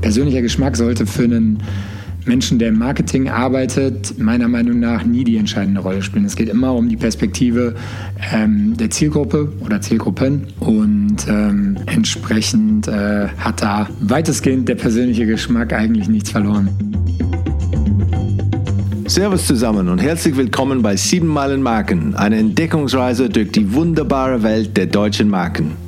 [0.00, 1.58] persönlicher Geschmack sollte für einen
[2.28, 6.26] Menschen, der im Marketing arbeitet, meiner Meinung nach nie die entscheidende Rolle spielen.
[6.26, 7.74] Es geht immer um die Perspektive
[8.32, 15.72] ähm, der Zielgruppe oder Zielgruppen und ähm, entsprechend äh, hat da weitestgehend der persönliche Geschmack
[15.72, 16.68] eigentlich nichts verloren.
[19.06, 24.76] Servus zusammen und herzlich willkommen bei 7 Meilen Marken, eine Entdeckungsreise durch die wunderbare Welt
[24.76, 25.87] der deutschen Marken.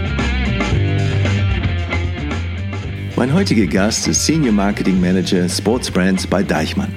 [3.21, 6.91] Mein heutiger Gast ist Senior Marketing Manager Sports Brands bei Deichmann.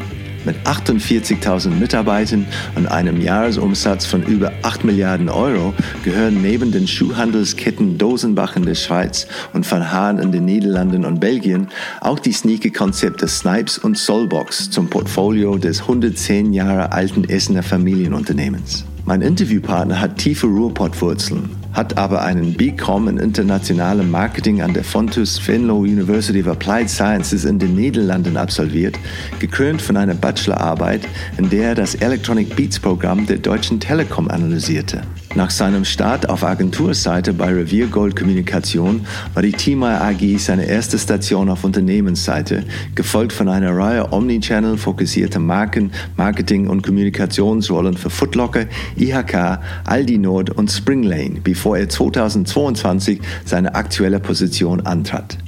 [0.47, 7.98] Mit 48.000 Mitarbeitern und einem Jahresumsatz von über 8 Milliarden Euro gehören neben den Schuhhandelsketten
[7.98, 11.69] Dosenbach in der Schweiz und Van Haan in den Niederlanden und Belgien
[12.00, 18.86] auch die Sneaker-Konzepte Snipes und Soulbox zum Portfolio des 110 Jahre alten Essener Familienunternehmens.
[19.05, 25.41] Mein Interviewpartner hat tiefe Ruhrpottwurzeln hat aber einen BCom in internationalem Marketing an der Fontys
[25.47, 28.98] Venlo University of Applied Sciences in den Niederlanden absolviert,
[29.41, 31.03] gekrönt von einer Bachelorarbeit,
[31.36, 35.03] in der er das Electronic Beats Programm der Deutschen Telekom analysierte.
[35.36, 40.97] Nach seinem Start auf Agenturseite bei Revier Gold Kommunikation war die Teamer AG seine erste
[40.97, 42.62] Station auf Unternehmensseite,
[42.94, 48.66] gefolgt von einer Reihe Omnichannel fokussierter Marken, Marketing und Kommunikationsrollen für Footlocker,
[48.97, 55.38] IHK, Aldi Nord und Springlane, bevor er 2022 seine aktuelle Position antrat.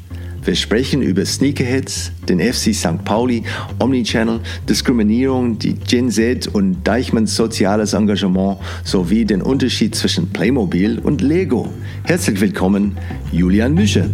[0.46, 3.04] Wir sprechen über Sneakerheads, den FC St.
[3.04, 3.42] Pauli,
[3.80, 11.20] Omnichannel, Diskriminierung, die Gen Z und Deichmanns soziales Engagement sowie den Unterschied zwischen Playmobil und
[11.20, 11.68] Lego.
[12.04, 12.96] Herzlich willkommen,
[13.32, 14.08] Julian Müsche.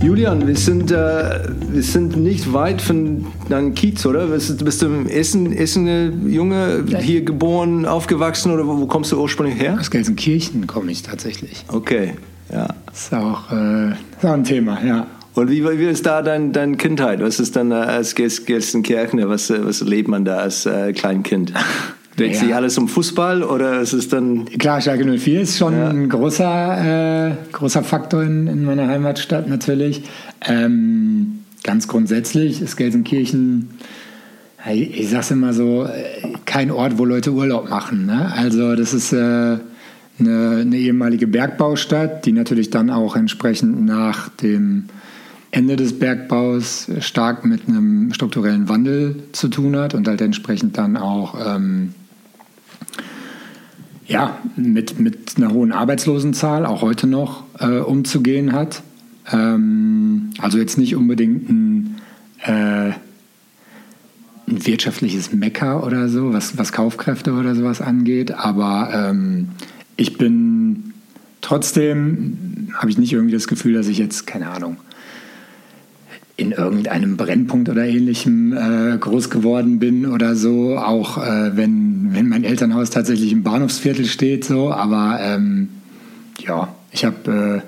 [0.00, 4.26] Julian, wir sind, äh, wir sind nicht weit von deinem Kiez, oder?
[4.26, 9.58] Du bist im Essen, Essen Junge, hier geboren, aufgewachsen oder wo, wo kommst du ursprünglich
[9.60, 9.76] her?
[9.78, 11.64] Aus Gelsenkirchen komme ich tatsächlich.
[11.66, 12.14] Okay,
[12.52, 12.68] ja.
[12.86, 15.06] Das ist auch, äh, ist auch ein Thema, ja.
[15.34, 17.20] Und wie, wie ist da deine dein Kindheit?
[17.20, 21.52] Was ist dann als Gelsenkirchener, was, was erlebt man da als äh, Kleinkind?
[22.18, 22.40] Dreht ja.
[22.40, 24.44] sich alles um Fußball oder ist es dann.
[24.46, 25.88] Klar, Schalke 04 ist schon ja.
[25.88, 30.02] ein großer, äh, großer Faktor in, in, meiner Heimatstadt natürlich.
[30.46, 33.70] Ähm, ganz grundsätzlich ist Gelsenkirchen,
[34.70, 38.06] ich sag's immer so, äh, kein Ort, wo Leute Urlaub machen.
[38.06, 38.32] Ne?
[38.36, 39.12] Also, das ist.
[39.12, 39.58] Äh,
[40.20, 44.86] eine, eine ehemalige Bergbaustadt, die natürlich dann auch entsprechend nach dem
[45.50, 50.96] Ende des Bergbaus stark mit einem strukturellen Wandel zu tun hat und halt entsprechend dann
[50.96, 51.94] auch ähm,
[54.08, 58.82] ja, mit, mit einer hohen Arbeitslosenzahl auch heute noch äh, umzugehen hat.
[59.30, 61.96] Ähm, also jetzt nicht unbedingt ein,
[62.42, 62.92] äh,
[64.48, 69.50] ein wirtschaftliches Mecker oder so, was, was Kaufkräfte oder sowas angeht, aber ähm,
[69.98, 70.94] ich bin
[71.42, 74.78] trotzdem, habe ich nicht irgendwie das Gefühl, dass ich jetzt, keine Ahnung,
[76.38, 82.28] in irgendeinem Brennpunkt oder ähnlichem äh, groß geworden bin oder so, auch äh, wenn, wenn
[82.28, 85.68] mein Elternhaus tatsächlich im Bahnhofsviertel steht, so, aber ähm,
[86.38, 87.64] ja, ich habe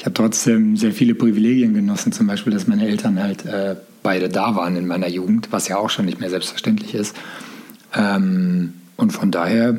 [0.00, 4.28] äh, hab trotzdem sehr viele Privilegien genossen, zum Beispiel, dass meine Eltern halt äh, beide
[4.28, 7.14] da waren in meiner Jugend, was ja auch schon nicht mehr selbstverständlich ist.
[7.94, 9.78] Ähm, und von daher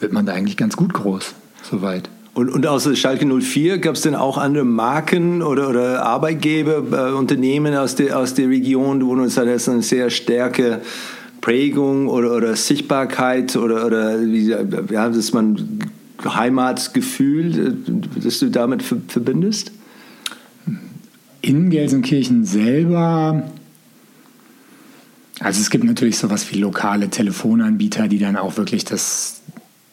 [0.00, 2.10] wird man da eigentlich ganz gut groß, soweit.
[2.40, 7.12] Und, und außer Schalke 04 gab es denn auch andere Marken oder, oder Arbeitgeber, äh,
[7.12, 10.80] Unternehmen aus der, aus der Region, wo uns eine sehr starke
[11.42, 15.80] Prägung oder, oder Sichtbarkeit oder, oder wie, ja, dass man
[16.24, 19.72] Heimatgefühl, äh, das du damit verbindest?
[21.42, 23.50] In Gelsenkirchen selber
[25.42, 29.39] also es gibt natürlich sowas wie lokale Telefonanbieter, die dann auch wirklich das,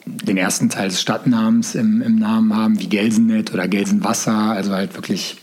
[0.07, 4.95] den ersten Teil des Stadtnamens im, im Namen haben, wie Gelsennet oder Gelsenwasser, also halt
[4.95, 5.37] wirklich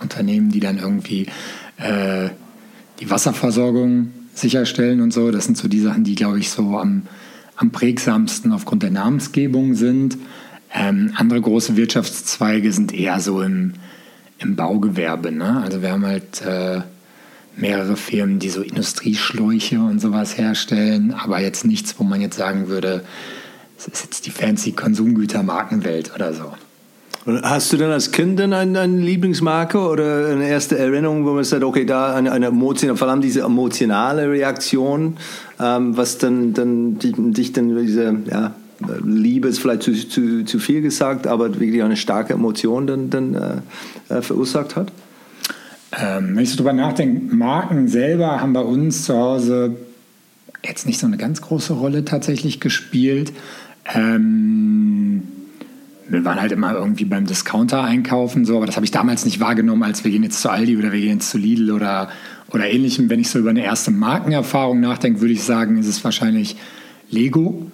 [0.00, 1.26] Unternehmen, die dann irgendwie
[1.76, 2.30] äh,
[3.00, 5.30] die Wasserversorgung sicherstellen und so.
[5.30, 7.02] Das sind so die Sachen, die, glaube ich, so am,
[7.56, 10.18] am prägsamsten aufgrund der Namensgebung sind.
[10.72, 13.74] Ähm, andere große Wirtschaftszweige sind eher so im,
[14.38, 15.30] im Baugewerbe.
[15.30, 15.60] Ne?
[15.62, 16.80] Also wir haben halt äh,
[17.56, 22.68] mehrere Firmen, die so Industrieschläuche und sowas herstellen, aber jetzt nichts, wo man jetzt sagen
[22.68, 23.04] würde,
[23.76, 26.52] das ist jetzt die fancy Konsumgütermarkenwelt oder so.
[27.26, 31.42] Hast du denn als Kind dann eine, eine, Lieblingsmarke oder eine erste Erinnerung, wo man
[31.42, 35.16] sagt, okay, da eine, eine Emotion, vor allem diese emotionale Reaktion,
[35.58, 38.54] ähm, was dann, dann dich, dich dann diese ja,
[39.02, 43.34] Liebe ist vielleicht zu, zu, zu viel gesagt, aber wirklich eine starke Emotion dann, dann
[43.34, 44.92] äh, äh verursacht hat?
[45.98, 49.76] Ähm, wenn ich so drüber nachdenke, Marken selber haben bei uns zu Hause
[50.62, 53.32] jetzt nicht so eine ganz große Rolle tatsächlich gespielt.
[53.92, 55.22] Ähm,
[56.08, 59.40] wir waren halt immer irgendwie beim Discounter einkaufen, so, aber das habe ich damals nicht
[59.40, 62.08] wahrgenommen, als wir gehen jetzt zu Aldi oder wir gehen jetzt zu Lidl oder,
[62.52, 63.08] oder ähnlichem.
[63.08, 66.56] Wenn ich so über eine erste Markenerfahrung nachdenke, würde ich sagen, ist es wahrscheinlich
[67.10, 67.70] Lego.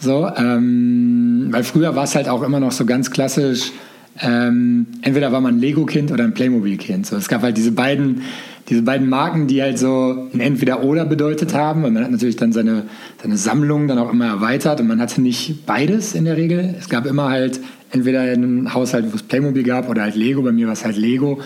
[0.00, 3.72] So, ähm, weil früher war es halt auch immer noch so ganz klassisch,
[4.20, 7.06] ähm, entweder war man ein Lego-Kind oder ein Playmobil-Kind.
[7.06, 8.22] So, es gab halt diese beiden
[8.68, 11.84] diese beiden Marken, die halt so ein Entweder-Oder bedeutet haben.
[11.84, 12.84] Und man hat natürlich dann seine,
[13.22, 16.74] seine Sammlung dann auch immer erweitert und man hatte nicht beides in der Regel.
[16.78, 20.42] Es gab immer halt entweder einen Haushalt, wo es Playmobil gab oder halt Lego.
[20.42, 21.40] Bei mir war es halt Lego.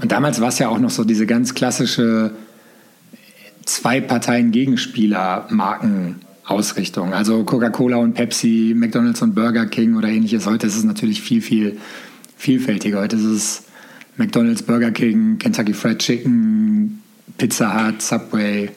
[0.00, 2.32] Und damals war es ja auch noch so diese ganz klassische
[3.64, 7.12] zwei Parteien Gegenspieler Marken Ausrichtung.
[7.12, 10.46] Also Coca-Cola und Pepsi, McDonald's und Burger King oder ähnliches.
[10.46, 11.76] Heute ist es natürlich viel, viel
[12.36, 13.00] vielfältiger.
[13.00, 13.62] Heute ist es
[14.16, 17.02] McDonald's, Burger King, Kentucky Fried Chicken,
[17.38, 18.70] Pizza Hut, Subway.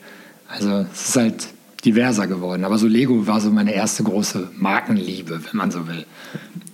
[0.47, 1.47] Also es ist halt
[1.85, 2.63] diverser geworden.
[2.65, 6.05] Aber so Lego war so meine erste große Markenliebe, wenn man so will.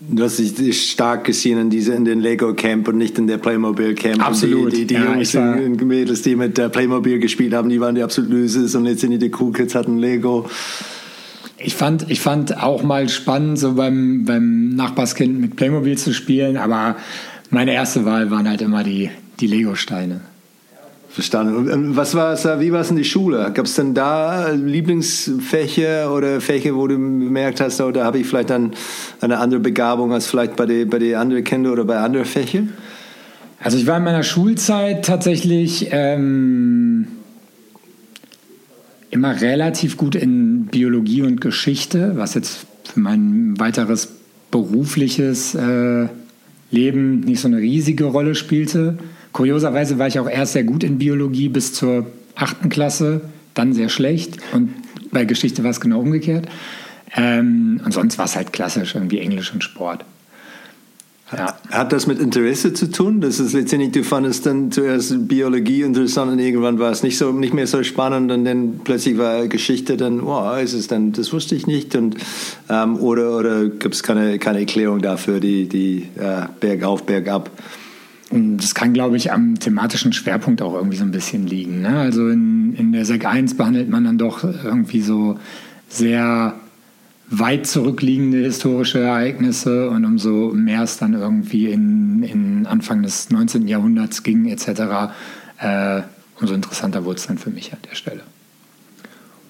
[0.08, 3.38] Du hast dich stark gesehen in, diese, in den Lego Camp und nicht in der
[3.38, 4.26] Playmobil Camp.
[4.26, 4.72] Absolut.
[4.72, 7.96] die, die, die ja, Jungs und Mädels, die mit der Playmobil gespielt haben, die waren
[7.96, 10.48] die absolut Löses und jetzt sind die, die Cool Kids hatten Lego.
[11.58, 16.58] Ich fand, ich fand auch mal spannend, so beim, beim Nachbarskind mit Playmobil zu spielen,
[16.58, 16.98] aber
[17.50, 19.10] meine erste Wahl waren halt immer die,
[19.40, 20.22] die Lego-Steine.
[21.10, 21.70] Verstanden.
[21.72, 23.50] Und was war es, wie war es in der Schule?
[23.54, 28.28] Gab es denn da Lieblingsfächer oder Fächer, wo du bemerkt hast, oh, da habe ich
[28.28, 28.74] vielleicht dann
[29.22, 32.74] eine andere Begabung als vielleicht bei den bei die anderen Kindern oder bei anderen Fächern?
[33.62, 37.08] Also ich war in meiner Schulzeit tatsächlich ähm,
[39.10, 44.10] immer relativ gut in Biologie und Geschichte, was jetzt für mein weiteres
[44.52, 46.10] berufliches äh,
[46.76, 48.98] Leben nicht so eine riesige Rolle spielte.
[49.32, 53.22] Kurioserweise war ich auch erst sehr gut in Biologie bis zur achten Klasse,
[53.54, 54.70] dann sehr schlecht und
[55.12, 56.48] bei Geschichte war es genau umgekehrt.
[57.16, 60.04] Ähm, und sonst war es halt klassisch, irgendwie Englisch und Sport.
[61.32, 61.58] Ja.
[61.72, 63.20] Hat das mit Interesse zu tun?
[63.20, 67.32] Das ist letztendlich, du fandest dann zuerst Biologie interessant und irgendwann war es nicht, so,
[67.32, 71.34] nicht mehr so spannend und dann plötzlich war Geschichte dann, wow, ist es dann, das
[71.34, 71.96] wusste ich nicht.
[71.96, 72.18] Und,
[72.70, 77.50] ähm, oder oder gibt es keine, keine Erklärung dafür, die, die äh, bergauf, bergab?
[78.30, 81.82] Das kann, glaube ich, am thematischen Schwerpunkt auch irgendwie so ein bisschen liegen.
[81.82, 81.98] Ne?
[81.98, 85.40] Also in, in der Sek 1 behandelt man dann doch irgendwie so
[85.90, 86.56] sehr
[87.30, 93.68] weit zurückliegende historische Ereignisse und umso mehr es dann irgendwie in, in Anfang des 19.
[93.68, 95.14] Jahrhunderts ging etc.,
[95.60, 96.02] äh,
[96.40, 98.22] umso interessanter wurde es dann für mich an der Stelle.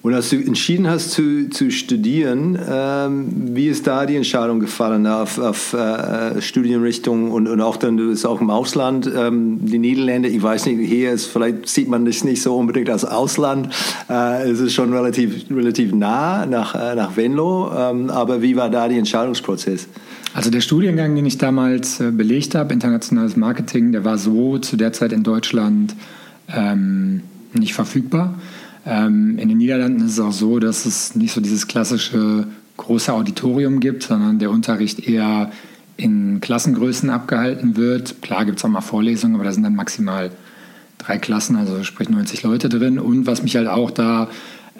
[0.06, 3.26] Und als du entschieden hast zu, zu studieren, ähm,
[3.56, 8.10] wie ist da die Entscheidung gefallen auf, auf äh, Studienrichtung und, und auch dann, du
[8.10, 12.04] bist auch im Ausland, ähm, die Niederlande, ich weiß nicht, hier ist, vielleicht sieht man
[12.04, 13.74] das nicht so unbedingt als Ausland,
[14.08, 18.70] äh, es ist schon relativ, relativ nah nach, äh, nach Venlo, ähm, aber wie war
[18.70, 19.88] da der Entscheidungsprozess?
[20.34, 24.76] Also der Studiengang, den ich damals äh, belegt habe, internationales Marketing, der war so zu
[24.76, 25.96] der Zeit in Deutschland
[26.54, 27.22] ähm,
[27.54, 28.34] nicht verfügbar.
[28.86, 32.46] Ähm, in den Niederlanden ist es auch so, dass es nicht so dieses klassische
[32.76, 35.50] große Auditorium gibt, sondern der Unterricht eher
[35.96, 38.22] in Klassengrößen abgehalten wird.
[38.22, 40.30] Klar gibt es auch mal Vorlesungen, aber da sind dann maximal
[40.98, 42.98] drei Klassen, also sprich 90 Leute drin.
[42.98, 44.28] Und was mich halt auch da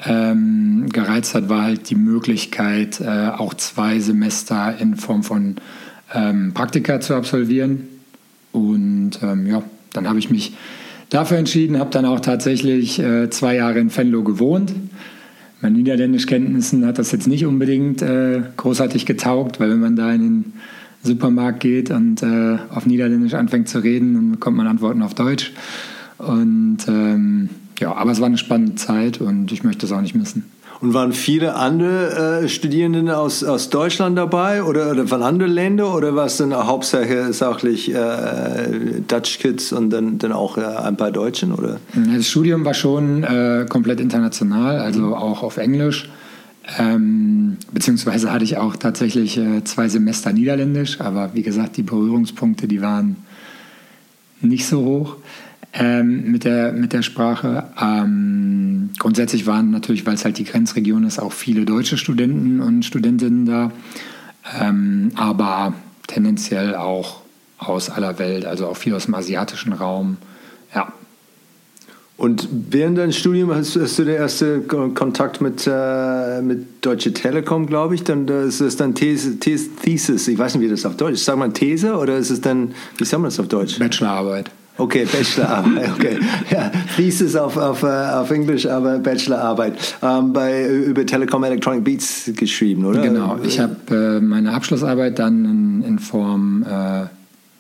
[0.05, 5.57] ähm, gereizt hat, war halt die Möglichkeit, äh, auch zwei Semester in Form von
[6.15, 7.89] ähm, Praktika zu absolvieren.
[8.53, 10.55] Und ähm, ja, dann habe ich mich
[11.11, 14.73] dafür entschieden, habe dann auch tatsächlich äh, zwei Jahre in Venlo gewohnt.
[15.61, 20.21] Mein Niederländischkenntnissen hat das jetzt nicht unbedingt äh, großartig getaugt, weil wenn man da in
[20.21, 20.53] den
[21.03, 25.53] Supermarkt geht und äh, auf Niederländisch anfängt zu reden, dann bekommt man Antworten auf Deutsch.
[26.19, 27.49] Und ähm,
[27.79, 30.45] ja, aber es war eine spannende Zeit und ich möchte es auch nicht missen.
[30.81, 35.93] Und waren viele andere äh, Studierenden aus, aus Deutschland dabei oder, oder von anderen Ländern
[35.93, 41.11] oder war es dann hauptsächlich äh, Dutch Kids und dann, dann auch äh, ein paar
[41.13, 41.53] Deutschen?
[41.53, 41.79] Oder?
[41.95, 45.15] Das Studium war schon äh, komplett international, also mhm.
[45.15, 46.11] auch auf Englisch.
[46.79, 52.67] Ähm, beziehungsweise hatte ich auch tatsächlich äh, zwei Semester Niederländisch, aber wie gesagt, die Berührungspunkte,
[52.67, 53.17] die waren
[54.41, 55.17] nicht so hoch
[55.79, 57.65] ähm, mit, der, mit der Sprache.
[57.81, 62.85] Ähm, grundsätzlich waren natürlich, weil es halt die Grenzregion ist, auch viele deutsche Studenten und
[62.85, 63.73] Studentinnen da.
[64.59, 65.75] Ähm, aber
[66.07, 67.21] tendenziell auch
[67.59, 70.19] aus aller Welt, also auch viel aus dem asiatischen Raum.
[70.75, 70.93] Ja.
[72.17, 77.67] Und während deines Studiums hast, hast, du den ersten Kontakt mit, äh, mit Deutsche Telekom,
[77.67, 78.05] glaube ich.
[78.05, 80.27] Dann ist es dann These, These, Thesis.
[80.27, 81.27] Ich weiß nicht, wie das auf Deutsch ist.
[81.27, 83.79] Sag mal These oder ist es dann, wie sagen wir das auf Deutsch?
[83.79, 84.51] Bachelorarbeit.
[84.79, 86.19] Okay, Bachelorarbeit, okay.
[86.51, 89.75] Ja, Thesis auf, auf, äh, auf Englisch, aber Bachelorarbeit.
[90.03, 93.01] Ähm, bei, über Telekom Electronic Beats geschrieben, oder?
[93.01, 97.07] Genau, ich habe äh, meine Abschlussarbeit dann in, in Form äh,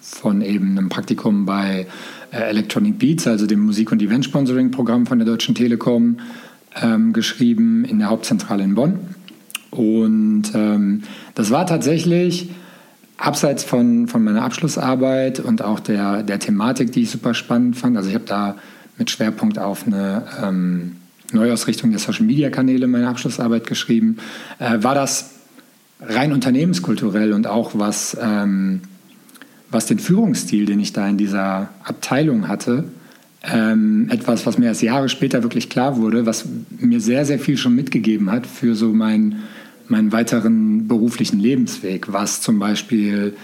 [0.00, 1.87] von eben einem Praktikum bei
[2.32, 6.18] äh, Electronic Beats, also dem Musik- und Event-Sponsoring-Programm von der Deutschen Telekom,
[6.80, 8.99] ähm, geschrieben in der Hauptzentrale in Bonn.
[9.70, 11.02] Und ähm,
[11.35, 12.50] das war tatsächlich
[13.18, 17.96] abseits von, von meiner Abschlussarbeit und auch der, der Thematik, die ich super spannend fand,
[17.96, 18.56] also ich habe da
[18.99, 20.96] mit Schwerpunkt auf eine ähm,
[21.32, 24.18] Neuausrichtung der Social-Media-Kanäle meine Abschlussarbeit geschrieben,
[24.58, 25.30] äh, war das
[26.00, 28.82] rein unternehmenskulturell und auch was, ähm,
[29.70, 32.85] was den Führungsstil, den ich da in dieser Abteilung hatte,
[33.42, 36.46] ähm, etwas, was mir erst Jahre später wirklich klar wurde, was
[36.78, 39.37] mir sehr, sehr viel schon mitgegeben hat für so mein
[39.90, 43.35] meinen weiteren beruflichen Lebensweg, was zum Beispiel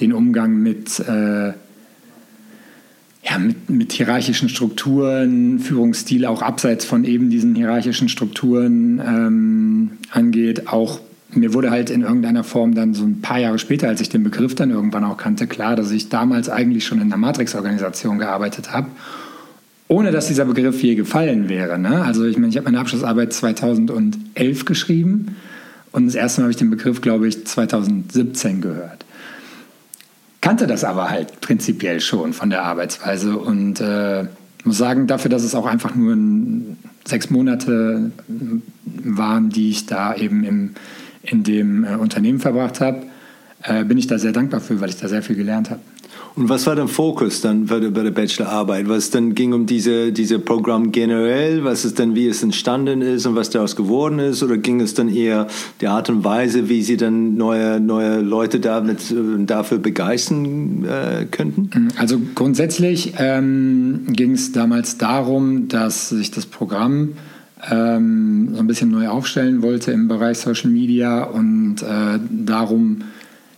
[0.00, 7.54] den Umgang mit, äh, ja, mit, mit hierarchischen Strukturen, Führungsstil auch abseits von eben diesen
[7.54, 10.68] hierarchischen Strukturen ähm, angeht.
[10.68, 11.00] Auch
[11.30, 14.22] mir wurde halt in irgendeiner Form dann so ein paar Jahre später, als ich den
[14.22, 18.72] Begriff dann irgendwann auch kannte, klar, dass ich damals eigentlich schon in einer Matrix-Organisation gearbeitet
[18.72, 18.88] habe
[19.88, 21.78] ohne dass dieser Begriff je gefallen wäre.
[21.78, 22.02] Ne?
[22.02, 25.36] Also ich meine, ich habe meine Abschlussarbeit 2011 geschrieben
[25.92, 29.04] und das erste Mal habe ich den Begriff, glaube ich, 2017 gehört.
[30.40, 34.26] Kannte das aber halt prinzipiell schon von der Arbeitsweise und äh,
[34.64, 36.16] muss sagen, dafür, dass es auch einfach nur
[37.04, 38.12] sechs Monate
[38.86, 40.74] waren, die ich da eben im,
[41.22, 43.06] in dem äh, Unternehmen verbracht habe,
[43.62, 45.80] äh, bin ich da sehr dankbar für, weil ich da sehr viel gelernt habe.
[46.38, 48.88] Und was war dein Fokus dann bei der, bei der Bachelorarbeit?
[48.88, 53.26] Was dann ging um diese, diese Programm generell, was es dann, wie es entstanden ist
[53.26, 54.44] und was daraus geworden ist?
[54.44, 55.48] Oder ging es dann eher
[55.80, 61.24] die Art und Weise, wie sie dann neue, neue Leute damit, äh, dafür begeistern äh,
[61.24, 61.88] könnten?
[61.96, 67.14] Also grundsätzlich ähm, ging es damals darum, dass sich das Programm
[67.68, 72.98] ähm, so ein bisschen neu aufstellen wollte im Bereich Social Media und äh, darum,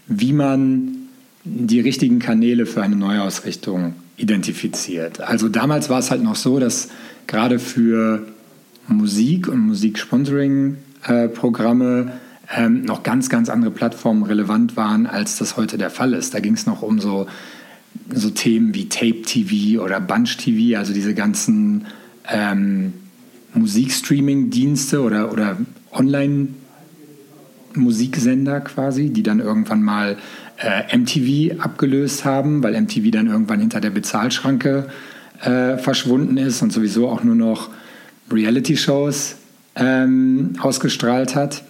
[0.07, 0.97] wie man
[1.45, 5.21] die richtigen Kanäle für eine Neuausrichtung identifiziert.
[5.21, 6.91] Also damals war es halt noch so, dass
[7.27, 8.27] gerade für
[8.89, 12.13] Musik und Musiksponsoring-Programme
[12.55, 16.35] ähm, noch ganz, ganz andere Plattformen relevant waren, als das heute der Fall ist.
[16.35, 17.27] Da ging es noch um so,
[18.13, 21.87] so Themen wie Tape TV oder Bunch TV, also diese ganzen
[22.29, 22.93] ähm,
[23.55, 25.57] Musikstreaming-Dienste oder, oder
[25.93, 30.19] Online-Musiksender quasi, die dann irgendwann mal
[30.61, 34.89] äh, MTV abgelöst haben, weil MTV dann irgendwann hinter der Bezahlschranke
[35.43, 37.71] äh, verschwunden ist und sowieso auch nur noch
[38.31, 39.37] Reality-Shows
[39.77, 41.65] ähm, ausgestrahlt hat.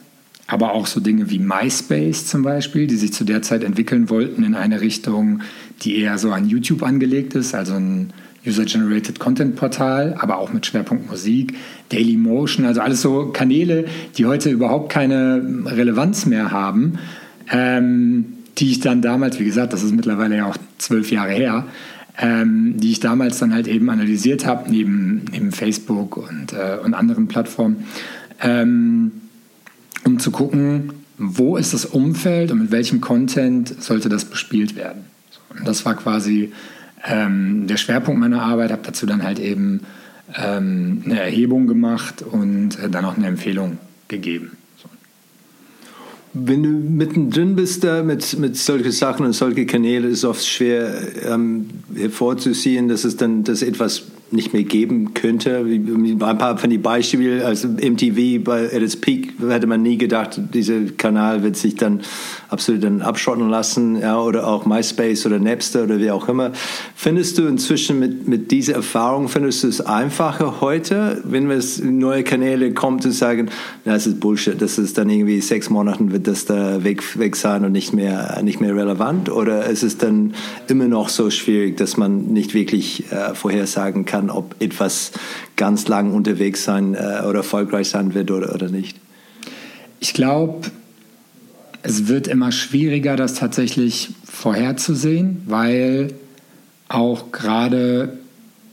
[0.47, 4.43] Aber auch so Dinge wie MySpace zum Beispiel, die sich zu der Zeit entwickeln wollten
[4.43, 5.43] in eine Richtung,
[5.83, 8.13] die eher so an YouTube angelegt ist, also ein
[8.45, 11.55] User-Generated Content Portal, aber auch mit Schwerpunkt Musik,
[11.91, 13.85] Daily Motion, also alles so Kanäle,
[14.17, 16.99] die heute überhaupt keine Relevanz mehr haben.
[17.53, 21.67] Ähm, die ich dann damals, wie gesagt, das ist mittlerweile ja auch zwölf Jahre her,
[22.19, 26.95] ähm, die ich damals dann halt eben analysiert habe, neben, neben Facebook und, äh, und
[26.95, 27.85] anderen Plattformen,
[28.43, 29.13] ähm,
[30.05, 35.05] um zu gucken, wo ist das Umfeld und mit welchem Content sollte das bespielt werden.
[35.51, 36.53] Und das war quasi
[37.07, 39.81] ähm, der Schwerpunkt meiner Arbeit, habe dazu dann halt eben
[40.37, 43.79] ähm, eine Erhebung gemacht und äh, dann auch eine Empfehlung
[44.09, 44.53] gegeben
[46.33, 50.47] wenn du mittendrin bist da mit, mit solchen Sachen und solche Kanäle, ist es oft
[50.47, 50.93] schwer
[51.29, 55.59] ähm, hervorzuziehen, dass es dann dass etwas nicht mehr geben könnte.
[55.59, 60.41] Ein paar von den Beispielen, also MTV bei at its peak hätte man nie gedacht,
[60.55, 62.01] dieser Kanal wird sich dann
[62.49, 66.53] absolut dann abschotten lassen, ja, oder auch MySpace oder Napster oder wie auch immer.
[66.95, 72.25] Findest du inzwischen mit, mit dieser Erfahrung, findest du es einfacher heute, wenn es neue
[72.25, 73.51] Kanäle kommt, zu sagen,
[73.85, 77.65] das ist Bullshit, das ist dann irgendwie sechs Monaten wird das da weg, weg sein
[77.65, 79.31] und nicht mehr, nicht mehr relevant?
[79.31, 80.35] Oder ist es dann
[80.69, 85.13] immer noch so schwierig, dass man nicht wirklich äh, vorhersagen kann, kann, ob etwas
[85.57, 88.99] ganz lang unterwegs sein äh, oder erfolgreich sein wird oder, oder nicht?
[89.99, 90.71] Ich glaube,
[91.83, 96.15] es wird immer schwieriger, das tatsächlich vorherzusehen, weil
[96.89, 98.19] auch gerade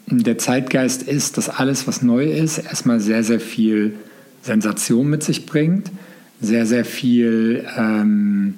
[0.07, 3.95] der Zeitgeist ist, dass alles, was neu ist, erstmal sehr, sehr viel
[4.41, 5.91] Sensation mit sich bringt,
[6.39, 8.55] sehr, sehr viel ähm,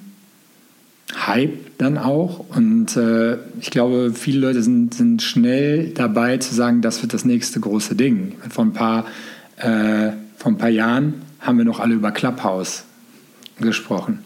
[1.26, 2.44] Hype dann auch.
[2.54, 7.24] Und äh, ich glaube, viele Leute sind, sind schnell dabei zu sagen, das wird das
[7.24, 8.34] nächste große Ding.
[8.48, 9.06] Vor ein paar,
[9.56, 12.84] äh, vor ein paar Jahren haben wir noch alle über Clubhouse
[13.58, 14.24] gesprochen.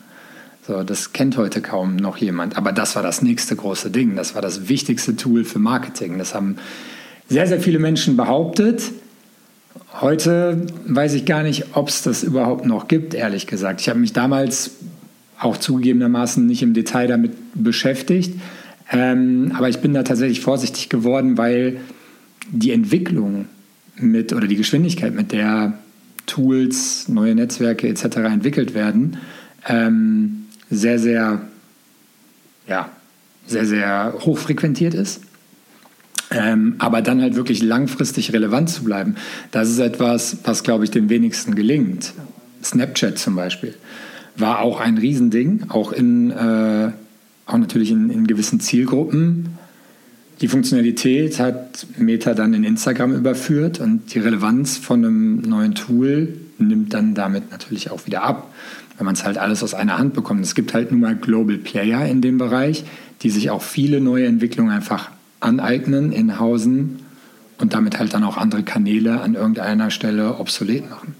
[0.66, 2.56] So, das kennt heute kaum noch jemand.
[2.56, 4.16] Aber das war das nächste große Ding.
[4.16, 6.18] Das war das wichtigste Tool für Marketing.
[6.18, 6.56] Das haben
[7.28, 8.82] sehr, sehr viele Menschen behauptet.
[10.00, 13.80] Heute weiß ich gar nicht, ob es das überhaupt noch gibt, ehrlich gesagt.
[13.80, 14.72] Ich habe mich damals
[15.38, 18.34] auch zugegebenermaßen nicht im Detail damit beschäftigt.
[18.90, 21.80] Ähm, aber ich bin da tatsächlich vorsichtig geworden, weil
[22.50, 23.46] die Entwicklung
[23.96, 25.78] mit oder die Geschwindigkeit, mit der
[26.26, 28.16] Tools, neue Netzwerke etc.
[28.16, 29.18] entwickelt werden,
[29.66, 31.42] ähm, sehr, sehr,
[32.66, 32.90] ja,
[33.46, 35.22] sehr, sehr hoch frequentiert ist.
[36.30, 39.16] Ähm, aber dann halt wirklich langfristig relevant zu bleiben,
[39.50, 42.12] das ist etwas, was, glaube ich, den wenigsten gelingt.
[42.62, 43.74] Snapchat zum Beispiel
[44.36, 46.90] war auch ein Riesending, auch in, äh,
[47.46, 49.58] auch natürlich in, in gewissen Zielgruppen.
[50.40, 56.34] Die Funktionalität hat Meta dann in Instagram überführt und die Relevanz von einem neuen Tool
[56.58, 58.52] nimmt dann damit natürlich auch wieder ab,
[58.98, 60.44] wenn man es halt alles aus einer Hand bekommt.
[60.44, 62.84] Es gibt halt nun mal Global Player in dem Bereich,
[63.22, 65.10] die sich auch viele neue Entwicklungen einfach
[65.40, 67.00] aneignen in Hausen
[67.58, 71.14] und damit halt dann auch andere Kanäle an irgendeiner Stelle obsolet machen.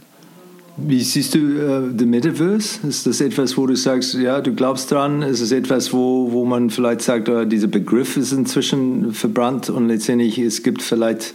[0.77, 2.87] Wie siehst du äh, Metaverse?
[2.89, 5.23] Ist das etwas, wo du sagst, ja, du glaubst dran?
[5.23, 9.87] Ist es etwas, wo, wo man vielleicht sagt, oh, dieser Begriff ist inzwischen verbrannt und
[9.87, 11.33] letztendlich es gibt vielleicht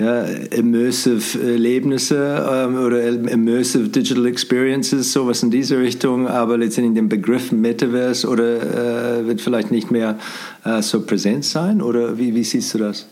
[0.00, 7.08] ja, immersive Erlebnisse ähm, oder immersive Digital Experiences, sowas in diese Richtung, aber letztendlich den
[7.08, 10.18] Begriff Metaverse oder äh, wird vielleicht nicht mehr
[10.64, 11.80] äh, so präsent sein?
[11.80, 13.06] Oder wie, wie siehst du das?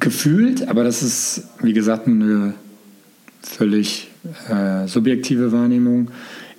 [0.00, 2.54] Gefühlt, aber das ist, wie gesagt, eine
[3.42, 4.07] völlig
[4.48, 6.10] äh, subjektive Wahrnehmung,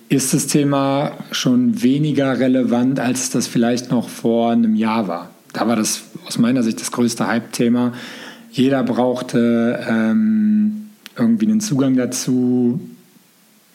[0.09, 5.29] ist das Thema schon weniger relevant, als das vielleicht noch vor einem Jahr war.
[5.53, 7.93] Da war das aus meiner Sicht das größte Hype-Thema.
[8.51, 12.79] Jeder brauchte ähm, irgendwie einen Zugang dazu.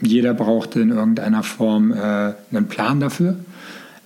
[0.00, 1.96] Jeder brauchte in irgendeiner Form äh,
[2.50, 3.36] einen Plan dafür.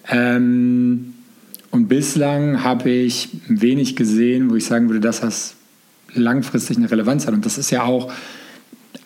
[0.09, 1.15] Ähm,
[1.71, 5.55] und bislang habe ich wenig gesehen, wo ich sagen würde, dass das
[6.15, 7.35] langfristig eine Relevanz hat.
[7.35, 8.13] Und das ist ja auch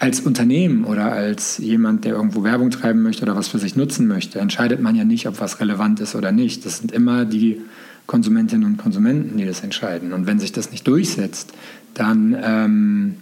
[0.03, 4.09] als Unternehmen oder als jemand, der irgendwo Werbung treiben möchte oder was für sich nutzen
[4.09, 6.67] möchte, entscheidet man ja nicht, ob was relevant ist oder nicht.
[6.67, 7.61] Das sind immer die
[8.09, 10.13] Konsumentinnen und Konsumenten, die das entscheiden.
[10.13, 11.53] Und wenn sich das nicht durchsetzt,
[11.95, 13.15] dann, ähm,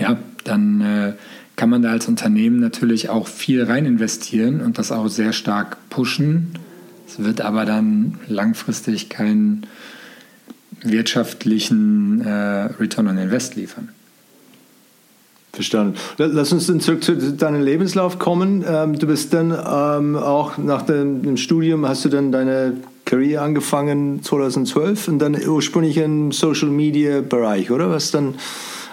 [0.00, 1.12] ja, dann äh,
[1.54, 5.76] kann man da als Unternehmen natürlich auch viel rein investieren und das auch sehr stark
[5.90, 6.58] pushen.
[7.06, 9.68] Es wird aber dann langfristig keinen
[10.82, 13.90] wirtschaftlichen äh, Return on Invest liefern.
[15.52, 15.96] Verstanden.
[16.16, 18.64] Lass uns dann zurück zu deinem Lebenslauf kommen.
[18.66, 24.22] Ähm, du bist dann ähm, auch nach dem Studium, hast du dann deine Karriere angefangen
[24.22, 27.90] 2012 und dann ursprünglich im Social Media Bereich, oder?
[27.90, 28.36] Was dann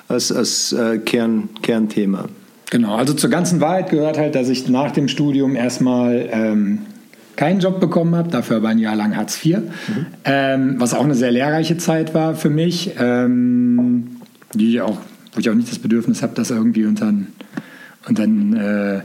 [0.10, 2.26] als, als äh, Kern, Kernthema?
[2.70, 6.80] Genau, also zur ganzen Wahrheit gehört halt, dass ich nach dem Studium erstmal ähm,
[7.38, 10.06] keinen Job bekommen habe, dafür aber ein Jahr lang Hartz IV, mhm.
[10.26, 14.18] ähm, was auch eine sehr lehrreiche Zeit war für mich, ähm,
[14.54, 14.98] die auch
[15.40, 17.14] wo ich auch nicht das Bedürfnis habe, das irgendwie unter,
[18.10, 19.02] unter, äh,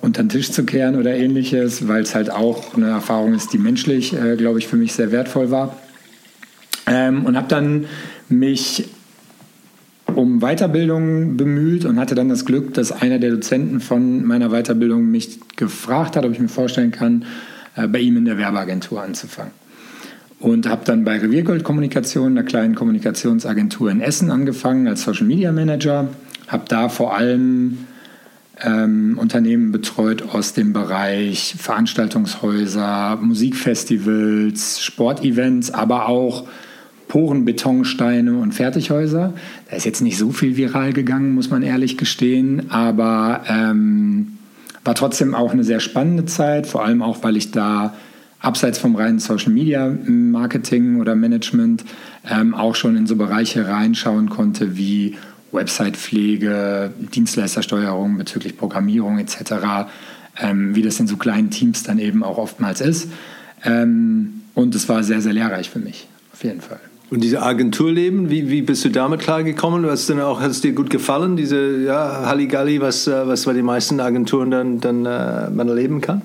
[0.00, 3.58] unter den Tisch zu kehren oder ähnliches, weil es halt auch eine Erfahrung ist, die
[3.58, 5.78] menschlich, äh, glaube ich, für mich sehr wertvoll war.
[6.88, 7.84] Ähm, und habe dann
[8.28, 8.88] mich
[10.12, 15.08] um Weiterbildung bemüht und hatte dann das Glück, dass einer der Dozenten von meiner Weiterbildung
[15.08, 17.26] mich gefragt hat, ob ich mir vorstellen kann,
[17.76, 19.52] äh, bei ihm in der Werbeagentur anzufangen
[20.40, 25.52] und habe dann bei Reviergold Kommunikation, einer kleinen Kommunikationsagentur in Essen, angefangen als Social Media
[25.52, 26.08] Manager.
[26.48, 27.78] Habe da vor allem
[28.62, 36.44] ähm, Unternehmen betreut aus dem Bereich Veranstaltungshäuser, Musikfestivals, Sportevents, aber auch
[37.08, 39.34] Porenbetonsteine und Fertighäuser.
[39.70, 44.38] Da ist jetzt nicht so viel viral gegangen, muss man ehrlich gestehen, aber ähm,
[44.84, 47.94] war trotzdem auch eine sehr spannende Zeit, vor allem auch, weil ich da
[48.44, 51.84] abseits vom reinen Social Media Marketing oder Management
[52.28, 55.16] ähm, auch schon in so Bereiche reinschauen konnte wie
[55.52, 59.88] Website-Pflege, Dienstleistersteuerung bezüglich Programmierung etc.,
[60.40, 63.08] ähm, wie das in so kleinen Teams dann eben auch oftmals ist.
[63.64, 66.80] Ähm, und es war sehr, sehr lehrreich für mich, auf jeden Fall.
[67.10, 69.84] Und diese Agenturleben, wie, wie bist du damit klargekommen?
[69.84, 73.52] Was denn auch, hat es dir gut gefallen, diese ja, Halligalli, was, äh, was bei
[73.52, 76.22] den meisten Agenturen dann, dann äh, man erleben kann?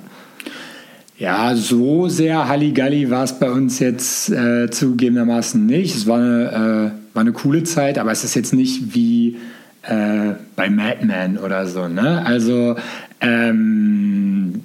[1.19, 5.93] Ja, so sehr Halligalli war es bei uns jetzt äh, zugegebenermaßen nicht.
[5.93, 9.35] Es war eine, äh, war eine coole Zeit, aber es ist jetzt nicht wie
[9.81, 11.89] äh, bei Mad Men oder so.
[11.89, 12.25] Ne?
[12.25, 12.77] Also
[13.19, 14.63] ähm,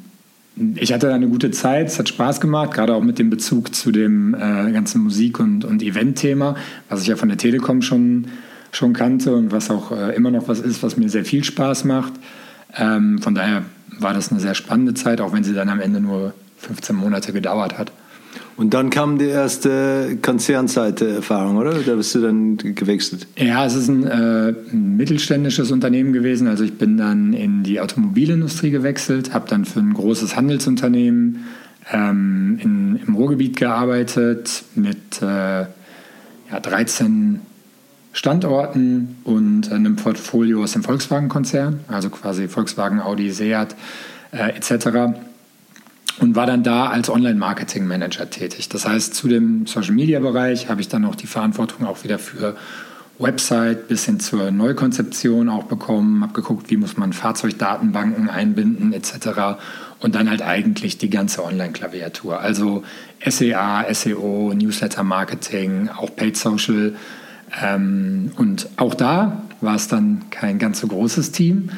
[0.77, 3.75] ich hatte da eine gute Zeit, es hat Spaß gemacht, gerade auch mit dem Bezug
[3.75, 6.55] zu dem äh, ganzen Musik- und, und Event-Thema,
[6.89, 8.29] was ich ja von der Telekom schon,
[8.71, 11.83] schon kannte und was auch äh, immer noch was ist, was mir sehr viel Spaß
[11.83, 12.13] macht.
[12.77, 13.65] Ähm, von daher
[13.99, 16.33] war das eine sehr spannende Zeit, auch wenn sie dann am Ende nur
[16.65, 17.93] 15 Monate gedauert hat.
[18.57, 21.75] Und dann kam die erste Konzernseite-Erfahrung, oder?
[21.75, 23.27] Da bist du dann gewechselt.
[23.37, 26.47] Ja, es ist ein, äh, ein, mittelständisches Unternehmen gewesen.
[26.47, 31.45] Also ich bin dann in die Automobilindustrie gewechselt, habe dann für ein großes Handelsunternehmen
[31.93, 37.41] ähm, in, im Ruhrgebiet gearbeitet mit äh, ja, 13
[38.13, 43.75] Standorten und einem Portfolio aus dem Volkswagen-Konzern, also quasi Volkswagen, Audi, Seat
[44.31, 45.19] äh, etc
[46.21, 48.69] und war dann da als Online-Marketing-Manager tätig.
[48.69, 52.57] Das heißt, zu dem Social-Media-Bereich habe ich dann auch die Verantwortung auch wieder für
[53.19, 59.59] Website bis hin zur Neukonzeption auch bekommen, habe geguckt, wie muss man Fahrzeugdatenbanken einbinden etc.
[60.01, 62.41] Und dann halt eigentlich die ganze Online-Klaviatur.
[62.41, 62.83] Also
[63.25, 66.95] SEA, SEO, Newsletter-Marketing, auch Paid Social.
[67.63, 71.71] Ähm, und auch da war es dann kein ganz so großes Team.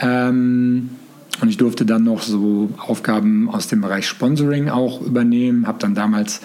[0.00, 0.90] Ähm,
[1.40, 5.94] und ich durfte dann noch so Aufgaben aus dem Bereich Sponsoring auch übernehmen, habe dann
[5.94, 6.40] damals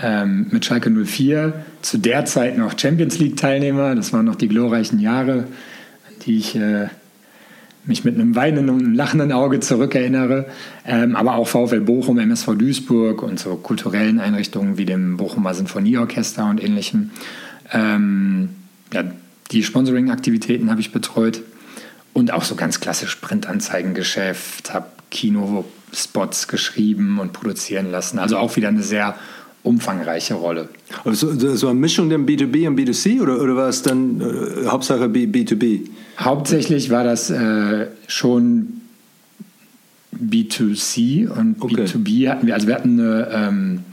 [0.00, 4.48] ähm, mit Schalke 04 zu der Zeit noch Champions League Teilnehmer, das waren noch die
[4.48, 5.44] glorreichen Jahre,
[6.24, 6.88] die ich äh,
[7.84, 10.46] mich mit einem weinenden und einem lachenden Auge zurückerinnere,
[10.86, 16.48] ähm, aber auch VfL Bochum, MSV Duisburg und so kulturellen Einrichtungen wie dem Bochumer Sinfonieorchester
[16.48, 17.10] und ähnlichem.
[17.72, 18.50] Ähm,
[18.92, 19.04] ja,
[19.50, 21.42] die Sponsoring-Aktivitäten habe ich betreut.
[22.18, 28.18] Und auch so ganz klassisch Printanzeigengeschäft, habe Kinospots geschrieben und produzieren lassen.
[28.18, 29.14] Also auch wieder eine sehr
[29.62, 30.68] umfangreiche Rolle.
[31.04, 35.08] Also so eine Mischung der B2B und B2C oder, oder war es dann äh, Hauptsache
[35.08, 35.90] B, B2B?
[36.18, 38.80] Hauptsächlich war das äh, schon
[40.12, 41.84] B2C und okay.
[41.84, 43.84] B2B hatten wir, also wir hatten eine, ähm,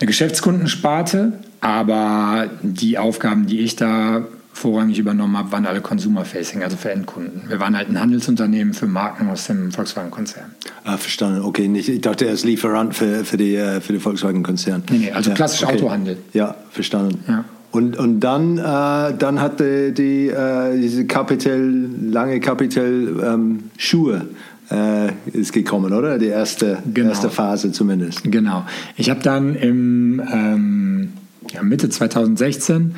[0.00, 6.76] eine Geschäftskundensparte, aber die Aufgaben, die ich da vorrangig übernommen habe, waren alle Consumer-Facing, also
[6.76, 7.42] für Endkunden.
[7.48, 10.52] Wir waren halt ein Handelsunternehmen für Marken aus dem Volkswagen-Konzern.
[10.84, 11.42] Ah, verstanden.
[11.42, 14.84] Okay, nicht, ich dachte, er ist Lieferant für, für, die, äh, für den Volkswagen-Konzern.
[14.90, 15.76] Nee, nee, also ja, klassisch okay.
[15.76, 16.18] Autohandel.
[16.32, 17.24] Ja, verstanden.
[17.26, 17.44] Ja.
[17.72, 24.26] Und, und dann, äh, dann hat die, die äh, diese Kapitel, lange Kapitel ähm, Schuhe
[24.70, 26.18] äh, ist gekommen, oder?
[26.18, 27.08] Die erste, genau.
[27.08, 28.24] erste Phase zumindest.
[28.24, 28.66] Genau.
[28.96, 31.12] Ich habe dann im ähm,
[31.50, 32.94] ja, Mitte 2016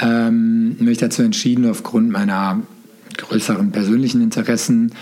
[0.00, 2.60] ähm, mich dazu entschieden, aufgrund meiner
[3.16, 4.92] größeren persönlichen Interessen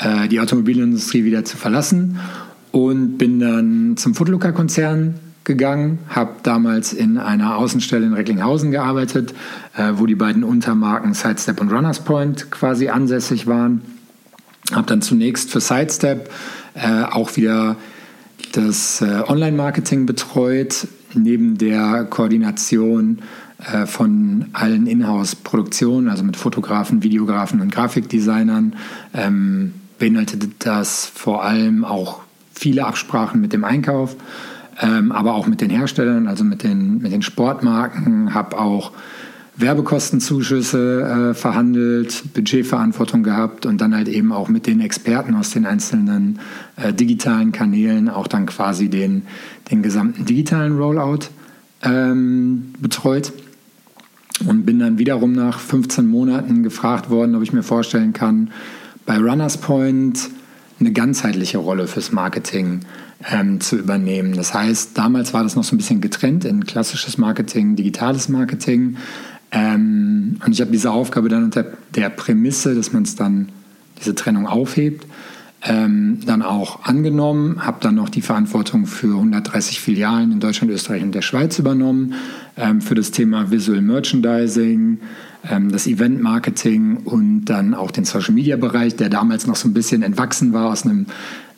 [0.00, 2.18] äh, die Automobilindustrie wieder zu verlassen
[2.72, 9.34] und bin dann zum Footlooker-Konzern gegangen, habe damals in einer Außenstelle in Recklinghausen gearbeitet,
[9.76, 13.82] äh, wo die beiden Untermarken Sidestep und Runners Point quasi ansässig waren.
[14.72, 16.30] Habe dann zunächst für Sidestep
[16.74, 17.76] äh, auch wieder
[18.52, 23.20] das äh, Online-Marketing betreut, neben der Koordination
[23.64, 28.76] äh, von allen Inhouse-Produktionen, also mit Fotografen, Videografen und Grafikdesignern,
[29.14, 32.20] ähm, beinhaltet das vor allem auch
[32.52, 34.14] viele Absprachen mit dem Einkauf,
[34.80, 38.92] ähm, aber auch mit den Herstellern, also mit den, mit den Sportmarken, habe auch
[39.56, 45.66] Werbekostenzuschüsse äh, verhandelt, Budgetverantwortung gehabt und dann halt eben auch mit den Experten aus den
[45.66, 46.38] einzelnen
[46.76, 49.22] äh, digitalen Kanälen auch dann quasi den,
[49.72, 51.26] den gesamten digitalen Rollout
[51.82, 53.32] ähm, betreut
[54.46, 58.50] und bin dann wiederum nach 15 Monaten gefragt worden, ob ich mir vorstellen kann,
[59.06, 60.30] bei Runners Point
[60.80, 62.80] eine ganzheitliche Rolle fürs Marketing
[63.30, 64.34] ähm, zu übernehmen.
[64.34, 68.96] Das heißt, damals war das noch so ein bisschen getrennt in klassisches Marketing, digitales Marketing.
[69.50, 73.48] Ähm, und ich habe diese Aufgabe dann unter der Prämisse, dass man es dann
[73.98, 75.06] diese Trennung aufhebt,
[75.62, 81.02] ähm, dann auch angenommen, habe dann noch die Verantwortung für 130 Filialen in Deutschland, Österreich
[81.02, 82.14] und der Schweiz übernommen,
[82.56, 85.00] ähm, für das Thema Visual Merchandising,
[85.50, 89.68] ähm, das Event Marketing und dann auch den Social Media Bereich, der damals noch so
[89.68, 91.06] ein bisschen entwachsen war aus einem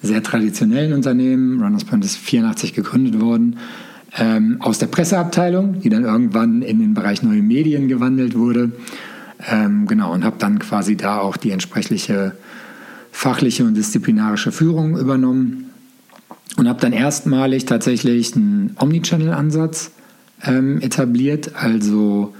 [0.02, 1.62] sehr traditionellen Unternehmen.
[1.62, 3.58] Runners Point ist 84 gegründet worden.
[4.16, 8.72] Ähm, aus der Presseabteilung, die dann irgendwann in den Bereich neue Medien gewandelt wurde.
[9.48, 12.32] Ähm, genau, und habe dann quasi da auch die entsprechliche
[13.20, 15.66] fachliche und disziplinarische Führung übernommen
[16.56, 19.90] und habe dann erstmalig tatsächlich einen Omnichannel-Ansatz
[20.42, 22.35] ähm, etabliert, also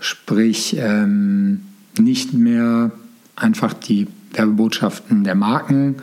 [0.00, 1.60] sprich ähm,
[1.96, 2.90] nicht mehr
[3.36, 6.02] einfach die Werbebotschaften der Marken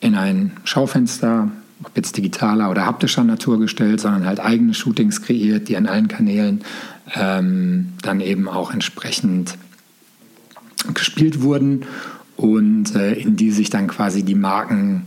[0.00, 1.50] in ein Schaufenster,
[1.82, 6.08] ob jetzt digitaler oder haptischer Natur gestellt, sondern halt eigene Shootings kreiert, die an allen
[6.08, 6.60] Kanälen
[7.14, 9.56] ähm, dann eben auch entsprechend
[10.92, 11.86] gespielt wurden
[12.42, 15.04] und äh, in die sich dann quasi die Marken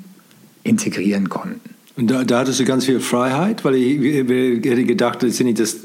[0.64, 1.60] integrieren konnten.
[1.98, 5.40] Und da, da hattest du ganz viel Freiheit, weil ich, ich, ich hätte gedacht, dass
[5.40, 5.78] nicht das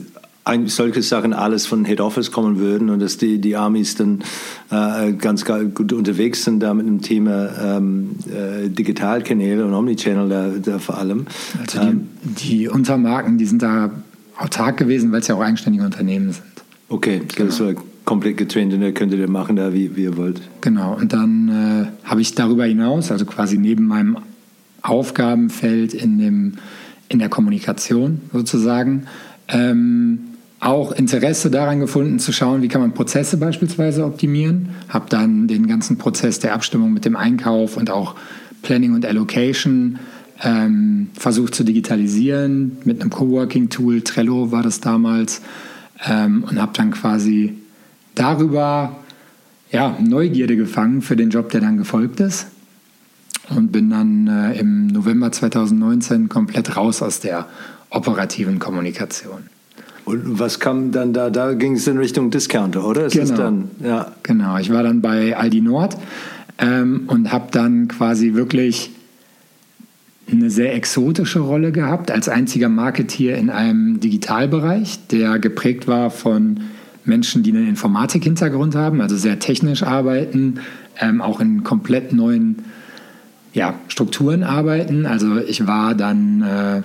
[0.66, 4.22] solche Sachen alles von Head Office kommen würden und dass die, die Armys dann
[4.70, 10.48] äh, ganz gut unterwegs sind da mit dem Thema ähm, äh, Digitalkanäle und Omnichannel da,
[10.72, 11.26] da vor allem.
[11.60, 13.90] Also die, ähm, die Untermarken, die sind da
[14.36, 16.44] autark gewesen, weil es ja auch eigenständige Unternehmen sind.
[16.88, 17.50] Okay, genau.
[17.50, 20.40] das war komplett getrennt und ihr könntet ihr machen da, wie, wie ihr wollt.
[20.60, 24.18] Genau, und dann äh, habe ich darüber hinaus, also quasi neben meinem
[24.82, 26.52] Aufgabenfeld in, dem,
[27.08, 29.04] in der Kommunikation sozusagen,
[29.48, 30.20] ähm,
[30.60, 34.70] auch Interesse daran gefunden zu schauen, wie kann man Prozesse beispielsweise optimieren.
[34.90, 38.14] Habe dann den ganzen Prozess der Abstimmung mit dem Einkauf und auch
[38.62, 39.98] Planning und Allocation
[40.42, 44.02] ähm, versucht zu digitalisieren mit einem Coworking-Tool.
[44.02, 45.40] Trello war das damals.
[46.06, 47.54] Ähm, und habe dann quasi
[48.14, 48.96] darüber
[49.70, 52.46] ja, Neugierde gefangen für den Job, der dann gefolgt ist.
[53.48, 57.46] Und bin dann äh, im November 2019 komplett raus aus der
[57.90, 59.44] operativen Kommunikation.
[60.04, 61.30] Und was kam dann da?
[61.30, 63.06] Da ging es in Richtung Discounter, oder?
[63.06, 63.36] Ist genau.
[63.36, 64.12] Dann, ja.
[64.22, 64.58] genau.
[64.58, 65.96] Ich war dann bei Aldi Nord
[66.58, 68.90] ähm, und habe dann quasi wirklich
[70.30, 76.60] eine sehr exotische Rolle gehabt, als einziger Marketeer in einem Digitalbereich, der geprägt war von
[77.10, 80.60] Menschen, die einen Informatik-Hintergrund haben, also sehr technisch arbeiten,
[80.98, 82.64] ähm, auch in komplett neuen
[83.52, 85.04] ja, Strukturen arbeiten.
[85.04, 86.82] Also ich war dann äh,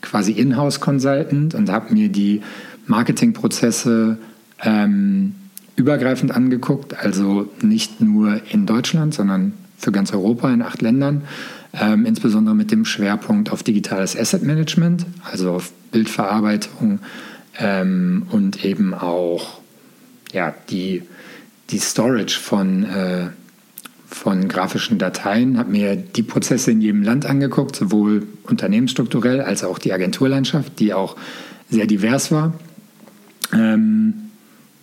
[0.00, 2.40] quasi Inhouse-Consultant und habe mir die
[2.86, 4.18] Marketingprozesse
[4.62, 5.34] ähm,
[5.76, 11.22] übergreifend angeguckt, also nicht nur in Deutschland, sondern für ganz Europa in acht Ländern,
[11.72, 17.00] ähm, insbesondere mit dem Schwerpunkt auf digitales Asset Management, also auf Bildverarbeitung
[17.58, 19.60] ähm, und eben auch
[20.32, 21.02] ja, die,
[21.70, 23.28] die Storage von äh,
[24.14, 29.78] von grafischen Dateien, habe mir die Prozesse in jedem Land angeguckt, sowohl unternehmensstrukturell als auch
[29.78, 31.16] die Agenturlandschaft, die auch
[31.70, 32.52] sehr divers war.
[33.52, 34.14] Ähm,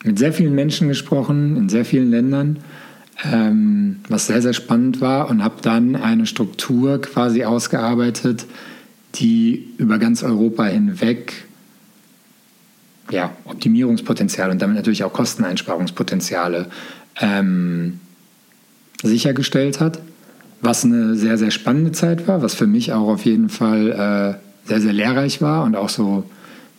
[0.03, 2.60] mit sehr vielen Menschen gesprochen, in sehr vielen Ländern,
[3.23, 8.45] ähm, was sehr, sehr spannend war und habe dann eine Struktur quasi ausgearbeitet,
[9.15, 11.45] die über ganz Europa hinweg
[13.12, 16.67] ja, Optimierungspotenzial und damit natürlich auch Kosteneinsparungspotenziale
[17.19, 18.00] ähm,
[19.02, 20.00] sichergestellt hat,
[20.62, 24.67] was eine sehr, sehr spannende Zeit war, was für mich auch auf jeden Fall äh,
[24.67, 26.24] sehr, sehr lehrreich war und auch so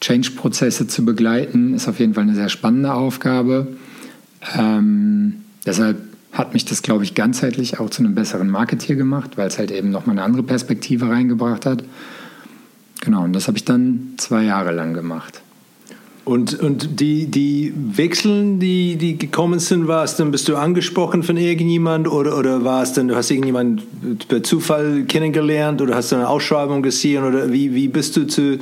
[0.01, 3.69] Change-Prozesse zu begleiten, ist auf jeden Fall eine sehr spannende Aufgabe.
[4.57, 5.99] Ähm, deshalb
[6.33, 9.71] hat mich das, glaube ich, ganzheitlich auch zu einem besseren Marketeer gemacht, weil es halt
[9.71, 11.85] eben nochmal eine andere Perspektive reingebracht hat.
[13.01, 15.43] Genau, und das habe ich dann zwei Jahre lang gemacht.
[16.25, 21.23] Und, und die, die Wechseln, die, die gekommen sind, war es dann, bist du angesprochen
[21.23, 23.81] von irgendjemand oder, oder war es dann, du hast irgendjemanden
[24.29, 28.59] per Zufall kennengelernt oder hast du eine Ausschreibung gesehen oder wie, wie bist du zu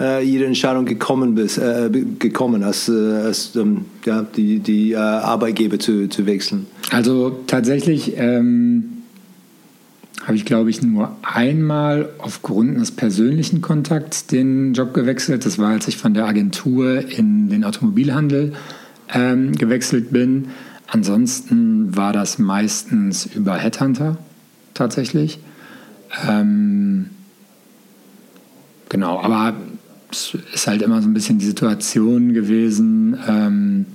[0.00, 4.96] äh, jeder Entscheidung gekommen, bist, äh, gekommen als, äh, als ähm, ja, die, die äh,
[4.96, 6.66] Arbeitgeber zu, zu wechseln?
[6.90, 8.91] Also tatsächlich ähm,
[10.24, 15.44] habe ich, glaube ich, nur einmal aufgrund des persönlichen Kontakts den Job gewechselt.
[15.44, 18.52] Das war, als ich von der Agentur in den Automobilhandel
[19.12, 20.48] ähm, gewechselt bin.
[20.86, 24.18] Ansonsten war das meistens über Headhunter
[24.74, 25.40] tatsächlich.
[26.28, 27.10] Ähm,
[28.88, 29.54] genau, aber
[30.10, 33.18] es ist halt immer so ein bisschen die Situation gewesen.
[33.26, 33.86] Ähm,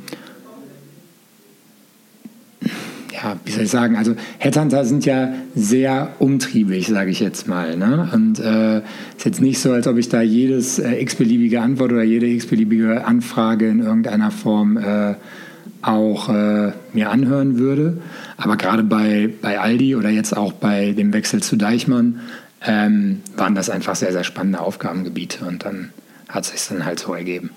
[3.18, 7.76] ja, wie soll ich sagen, also Headhunter sind ja sehr umtriebig, sage ich jetzt mal.
[7.76, 8.10] Ne?
[8.14, 8.80] Und äh,
[9.18, 13.06] ist jetzt nicht so, als ob ich da jedes äh, x-beliebige Antwort oder jede x-beliebige
[13.06, 15.16] Anfrage in irgendeiner Form äh,
[15.82, 17.98] auch äh, mir anhören würde.
[18.38, 22.20] Aber gerade bei, bei Aldi oder jetzt auch bei dem Wechsel zu Deichmann
[22.66, 25.90] ähm, waren das einfach sehr, sehr spannende Aufgabengebiete und dann
[26.30, 27.52] hat es sich dann halt so ergeben.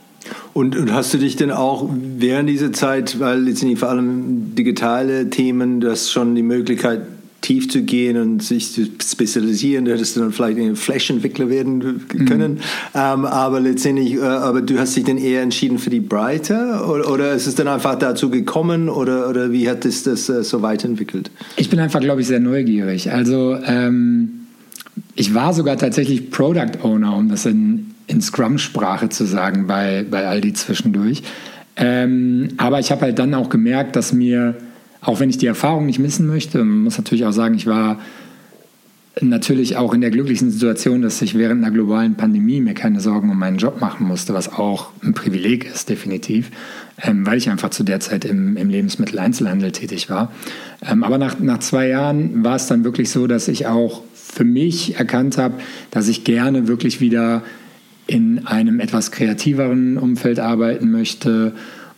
[0.52, 5.30] Und, und, hast du dich denn auch während dieser Zeit, weil jetzt vor allem digitale
[5.30, 7.02] Themen, das schon die Möglichkeit
[7.40, 12.52] tief zu gehen und sich zu spezialisieren, du hättest dann vielleicht ein Flash-Entwickler werden können,
[12.52, 12.58] mhm.
[12.94, 17.10] ähm, aber letztendlich, äh, aber du hast dich dann eher entschieden für die Breite oder,
[17.10, 20.60] oder ist es dann einfach dazu gekommen oder, oder wie hat es das äh, so
[20.62, 21.30] weiterentwickelt?
[21.56, 23.10] Ich bin einfach, glaube ich, sehr neugierig.
[23.10, 24.46] Also ähm,
[25.14, 30.26] ich war sogar tatsächlich Product Owner, um das in in Scrum-Sprache zu sagen bei, bei
[30.26, 31.22] Aldi zwischendurch.
[31.76, 34.56] Ähm, aber ich habe halt dann auch gemerkt, dass mir,
[35.00, 38.00] auch wenn ich die Erfahrung nicht missen möchte, man muss natürlich auch sagen, ich war
[39.20, 43.30] natürlich auch in der glücklichen Situation, dass ich während einer globalen Pandemie mir keine Sorgen
[43.30, 46.50] um meinen Job machen musste, was auch ein Privileg ist, definitiv,
[47.02, 50.32] ähm, weil ich einfach zu der Zeit im, im Lebensmitteleinzelhandel tätig war.
[50.82, 54.44] Ähm, aber nach, nach zwei Jahren war es dann wirklich so, dass ich auch für
[54.44, 55.54] mich erkannt habe,
[55.90, 57.42] dass ich gerne wirklich wieder
[58.10, 61.52] in einem etwas kreativeren Umfeld arbeiten möchte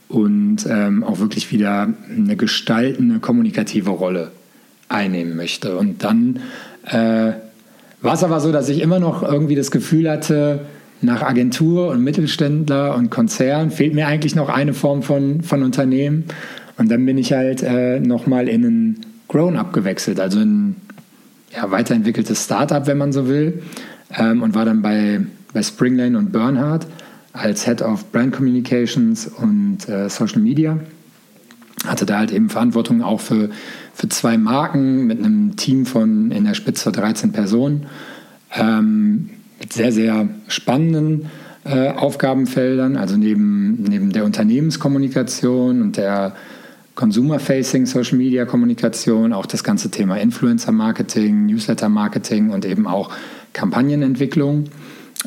[0.08, 4.30] und ähm, auch wirklich wieder eine gestaltende, kommunikative Rolle
[4.90, 5.78] einnehmen möchte.
[5.78, 6.40] Und dann
[6.84, 7.32] äh,
[8.02, 10.66] war es aber so, dass ich immer noch irgendwie das Gefühl hatte,
[11.00, 16.24] nach Agentur und Mittelständler und Konzern fehlt mir eigentlich noch eine Form von, von Unternehmen.
[16.76, 20.76] Und dann bin ich halt äh, nochmal in ein Grown-up gewechselt, also in
[21.54, 23.62] ja, weiterentwickeltes Startup, wenn man so will,
[24.18, 25.20] ähm, und war dann bei,
[25.52, 26.86] bei Springlane und Bernhard
[27.32, 30.78] als Head of Brand Communications und äh, Social Media.
[31.86, 33.50] Hatte da halt eben Verantwortung auch für,
[33.94, 37.86] für zwei Marken mit einem Team von in der Spitze 13 Personen.
[38.54, 41.26] Ähm, mit sehr, sehr spannenden
[41.64, 46.34] äh, Aufgabenfeldern, also neben, neben der Unternehmenskommunikation und der
[46.94, 53.10] Consumer-Facing Social Media Kommunikation, auch das ganze Thema Influencer Marketing, Newsletter Marketing und eben auch
[53.52, 54.64] Kampagnenentwicklung.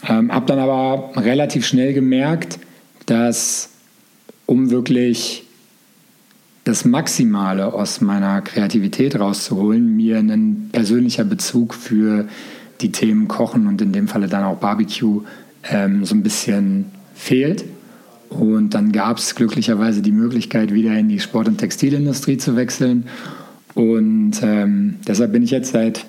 [0.07, 2.59] Ähm, habe dann aber relativ schnell gemerkt,
[3.05, 3.69] dass
[4.45, 5.43] um wirklich
[6.65, 12.27] das Maximale aus meiner Kreativität rauszuholen, mir ein persönlicher Bezug für
[12.81, 15.21] die Themen Kochen und in dem Falle dann auch Barbecue
[15.63, 17.65] ähm, so ein bisschen fehlt.
[18.29, 23.05] Und dann gab es glücklicherweise die Möglichkeit, wieder in die Sport- und Textilindustrie zu wechseln.
[23.75, 26.05] Und ähm, deshalb bin ich jetzt seit,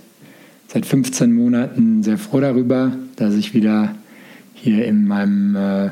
[0.68, 3.94] seit 15 Monaten sehr froh darüber, dass ich wieder
[4.54, 5.90] hier in meinem äh,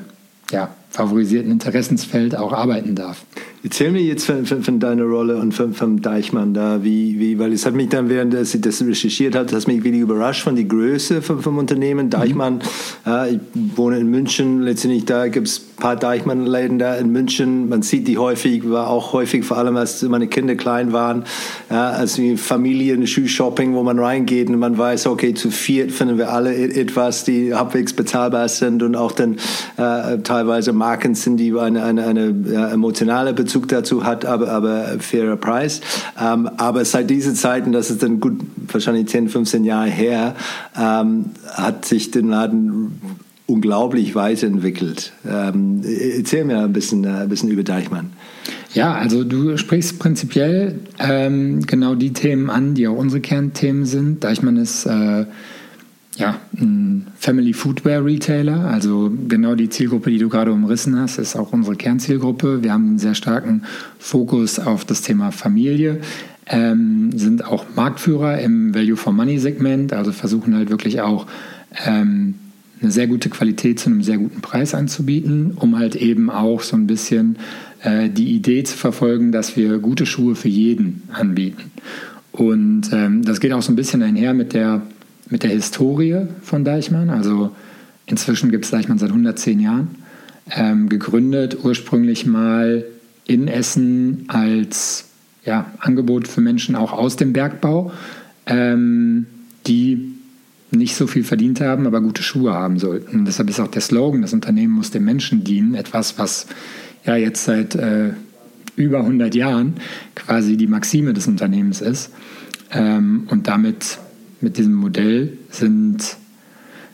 [0.51, 3.25] ja, favorisierten Interessensfeld auch arbeiten darf.
[3.65, 7.39] Erzähl mir jetzt von, von, von, deiner Rolle und von, von Deichmann da, wie, wie,
[7.39, 10.55] weil es hat mich dann, während ich das recherchiert habe, das mich wirklich überrascht von
[10.55, 12.11] der Größe vom, vom Unternehmen.
[12.11, 13.11] Deichmann, mhm.
[13.11, 17.71] äh, ich wohne in München, letztendlich da gibt es ein paar Deichmann-Läden da in München.
[17.71, 21.25] Man sieht die häufig, war auch häufig, vor allem als meine Kinder klein waren,
[21.71, 26.31] ja, als Familien, Schuhshopping, wo man reingeht und man weiß, okay, zu viert finden wir
[26.31, 29.37] alle etwas, die halbwegs bezahlbar sind und auch dann
[29.79, 34.49] äh, teilweise Marken sind, die eine, eine, eine ja, emotionale Beziehung Bezug dazu hat, aber,
[34.51, 35.81] aber fairer Preis.
[36.21, 40.35] Ähm, aber seit diesen Zeiten, das ist dann gut, wahrscheinlich 10, 15 Jahre her,
[40.77, 43.01] ähm, hat sich den Laden
[43.47, 45.13] unglaublich weiterentwickelt.
[45.25, 48.11] Ähm, erzähl mir ein bisschen, äh, ein bisschen über Deichmann.
[48.73, 54.25] Ja, also du sprichst prinzipiell ähm, genau die Themen an, die auch unsere Kernthemen sind.
[54.25, 55.27] Deichmann ist äh,
[56.17, 61.37] ja, ein Family Footwear Retailer, also genau die Zielgruppe, die du gerade umrissen hast, ist
[61.37, 62.63] auch unsere Kernzielgruppe.
[62.63, 63.65] Wir haben einen sehr starken
[63.99, 66.01] Fokus auf das Thema Familie,
[66.47, 71.27] ähm, sind auch Marktführer im Value for Money Segment, also versuchen halt wirklich auch
[71.85, 72.35] ähm,
[72.81, 76.77] eine sehr gute Qualität zu einem sehr guten Preis anzubieten, um halt eben auch so
[76.77, 77.37] ein bisschen
[77.83, 81.73] äh, die Idee zu verfolgen, dass wir gute Schuhe für jeden anbieten.
[82.31, 84.83] Und ähm, das geht auch so ein bisschen einher mit der
[85.31, 87.11] mit der Historie von Deichmann.
[87.11, 87.55] Also
[88.07, 89.97] inzwischen gibt es Deichmann seit 110 Jahren.
[90.51, 92.85] Ähm, gegründet ursprünglich mal
[93.27, 95.07] in Essen als
[95.45, 97.93] ja, Angebot für Menschen auch aus dem Bergbau,
[98.47, 99.27] ähm,
[99.67, 100.13] die
[100.71, 103.21] nicht so viel verdient haben, aber gute Schuhe haben sollten.
[103.21, 106.47] Und deshalb ist auch der Slogan, das Unternehmen muss dem Menschen dienen, etwas, was
[107.05, 108.11] ja jetzt seit äh,
[108.77, 109.75] über 100 Jahren
[110.15, 112.11] quasi die Maxime des Unternehmens ist.
[112.73, 113.99] Ähm, und damit
[114.45, 116.17] mit diesem Modell sind,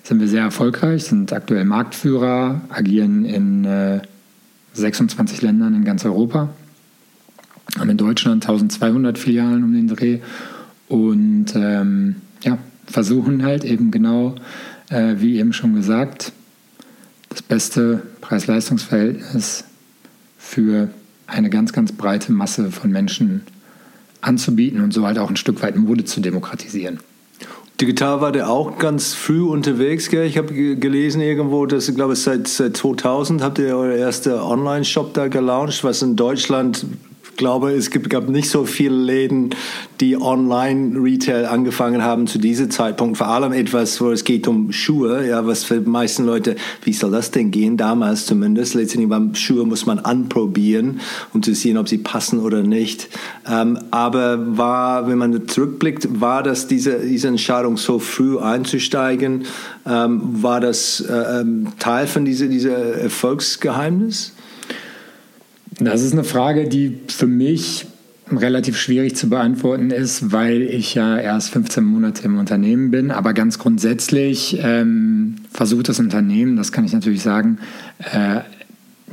[0.03, 4.01] sind wir sehr erfolgreich, sind aktuell Marktführer, agieren in äh,
[4.73, 6.49] 26 Ländern in ganz Europa,
[7.79, 10.21] haben in Deutschland 1200 Filialen um den Dreh
[10.89, 14.37] und ähm, ja, versuchen halt eben genau,
[14.89, 16.33] äh, wie eben schon gesagt,
[17.29, 19.65] das beste Preis-Leistungs-Verhältnis
[20.39, 20.91] für
[21.27, 23.43] eine ganz, ganz breite Masse von Menschen
[24.21, 27.01] anzubieten und so halt auch ein Stück weit Mode zu demokratisieren.
[27.81, 30.11] Digital war der auch ganz früh unterwegs.
[30.11, 30.27] Gell?
[30.27, 35.14] Ich habe gelesen irgendwo, dass ich glaube, seit, seit 2000 habt ihr euer erster Online-Shop
[35.14, 36.85] da gelauncht, was in Deutschland
[37.40, 39.55] glaube, es gibt, gab nicht so viele Läden,
[39.98, 43.16] die Online-Retail angefangen haben zu diesem Zeitpunkt.
[43.16, 46.93] Vor allem etwas, wo es geht um Schuhe, ja, was für die meisten Leute, wie
[46.93, 47.78] soll das denn gehen?
[47.78, 48.74] Damals zumindest.
[48.74, 51.01] Letztendlich beim Schuhe muss man anprobieren,
[51.32, 53.09] um zu sehen, ob sie passen oder nicht.
[53.51, 59.47] Ähm, aber war, wenn man zurückblickt, war das diese, diese Entscheidung so früh einzusteigen,
[59.86, 64.34] ähm, war das äh, ähm, Teil von dieser, dieser Erfolgsgeheimnis?
[65.81, 67.87] Das ist eine Frage, die für mich
[68.31, 73.11] relativ schwierig zu beantworten ist, weil ich ja erst 15 Monate im Unternehmen bin.
[73.11, 77.59] Aber ganz grundsätzlich ähm, versucht das Unternehmen, das kann ich natürlich sagen,
[78.12, 78.41] äh,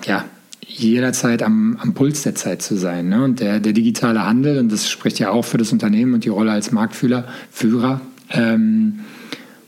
[0.05, 0.25] ja,
[0.67, 3.09] jederzeit am, am Puls der Zeit zu sein.
[3.09, 3.23] Ne?
[3.23, 6.29] Und der, der digitale Handel, und das spricht ja auch für das Unternehmen und die
[6.29, 8.99] Rolle als Marktführer, Führer, Ähm,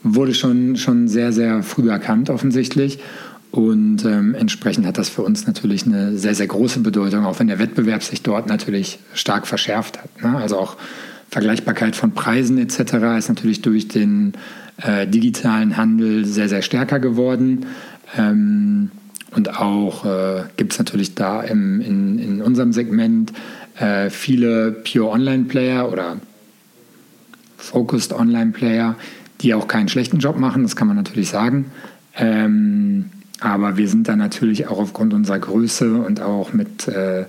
[0.03, 2.99] wurde schon, schon sehr, sehr früh erkannt offensichtlich.
[3.51, 7.47] Und ähm, entsprechend hat das für uns natürlich eine sehr, sehr große Bedeutung, auch wenn
[7.47, 10.21] der Wettbewerb sich dort natürlich stark verschärft hat.
[10.21, 10.37] Ne?
[10.37, 10.77] Also auch
[11.31, 13.17] Vergleichbarkeit von Preisen etc.
[13.17, 14.33] ist natürlich durch den
[14.81, 17.65] äh, digitalen Handel sehr, sehr stärker geworden.
[18.17, 18.91] Ähm,
[19.31, 23.33] und auch äh, gibt es natürlich da im, in, in unserem Segment
[23.79, 26.17] äh, viele Pure Online Player oder
[27.57, 28.95] Focused Online Player,
[29.41, 31.71] die auch keinen schlechten Job machen, das kann man natürlich sagen.
[32.15, 37.25] Ähm, aber wir sind da natürlich auch aufgrund unserer Größe und auch mit, äh,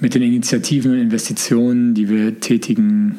[0.00, 3.16] mit den Initiativen und Investitionen, die wir tätigen,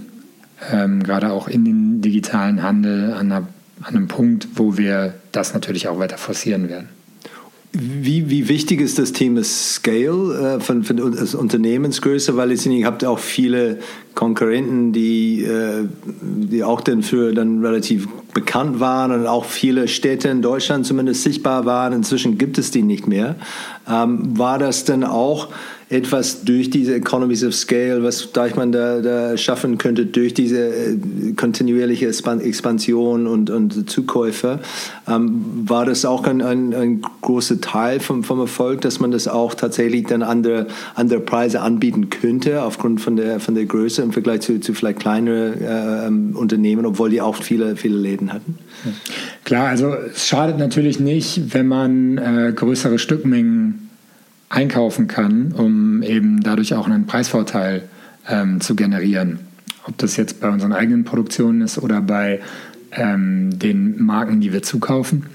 [0.72, 3.47] ähm, gerade auch in den digitalen Handel, an, einer,
[3.82, 6.89] an einem Punkt, wo wir das natürlich auch weiter forcieren werden.
[7.78, 12.38] Wie, wie wichtig ist das Thema Scale äh, von, von Unternehmensgröße?
[12.38, 13.80] Weil ihr habt auch viele
[14.13, 20.30] Konkurrenten, die, äh, die auch dann für dann relativ bekannt waren und auch viele Städte
[20.30, 21.91] in Deutschland zumindest sichtbar waren.
[21.91, 23.36] Inzwischen gibt es die nicht mehr.
[23.89, 25.49] Ähm, war das dann auch
[25.89, 30.97] etwas durch diese Economies of Scale, was Deichmann da, da schaffen könnte, durch diese äh,
[31.36, 34.59] kontinuierliche Expansion und, und Zukäufe.
[35.07, 39.27] Ähm, war das auch ein, ein, ein, großer Teil vom, vom Erfolg, dass man das
[39.27, 44.11] auch tatsächlich dann andere, andere Preise anbieten könnte, aufgrund von der, von der Größe im
[44.11, 48.57] Vergleich zu, zu vielleicht kleineren äh, ähm, Unternehmen, obwohl die auch viele, viele Läden hatten?
[49.43, 53.84] Klar, also es schadet natürlich nicht, wenn man äh, größere Stückmengen
[54.56, 57.84] einkaufen kann, um eben dadurch auch einen Preisvorteil
[58.28, 59.39] ähm, zu generieren.
[59.86, 62.39] Ob das jetzt bei unseren eigenen Produktionen ist oder bei
[62.91, 65.26] ähm, den Marken, die wir zukaufen.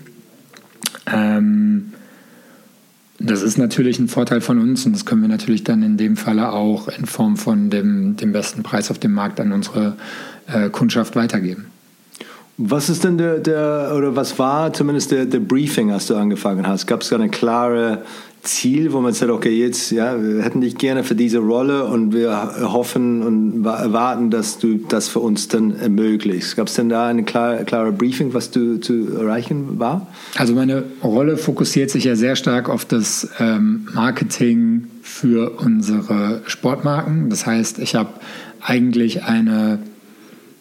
[1.07, 1.93] Ähm,
[3.18, 6.16] das ist natürlich ein Vorteil von uns und das können wir natürlich dann in dem
[6.16, 9.97] Falle auch in Form von dem, dem besten Preis auf dem Markt an unsere
[10.47, 11.66] äh, Kundschaft weitergeben.
[12.57, 16.66] Was ist denn der, der, oder was war zumindest der, der Briefing, als du angefangen
[16.66, 16.87] hast?
[16.87, 18.05] Gab es da eine klare
[18.43, 22.14] Ziel, wo man sagt, okay, jetzt, ja, wir hätten dich gerne für diese Rolle und
[22.14, 22.32] wir
[22.72, 26.57] hoffen und erwarten, dass du das für uns dann ermöglicht.
[26.57, 30.07] Gab es denn da eine klare, klare Briefing, was du zu erreichen war?
[30.36, 37.28] Also meine Rolle fokussiert sich ja sehr stark auf das ähm, Marketing für unsere Sportmarken.
[37.28, 38.11] Das heißt, ich habe
[38.62, 39.80] eigentlich eine,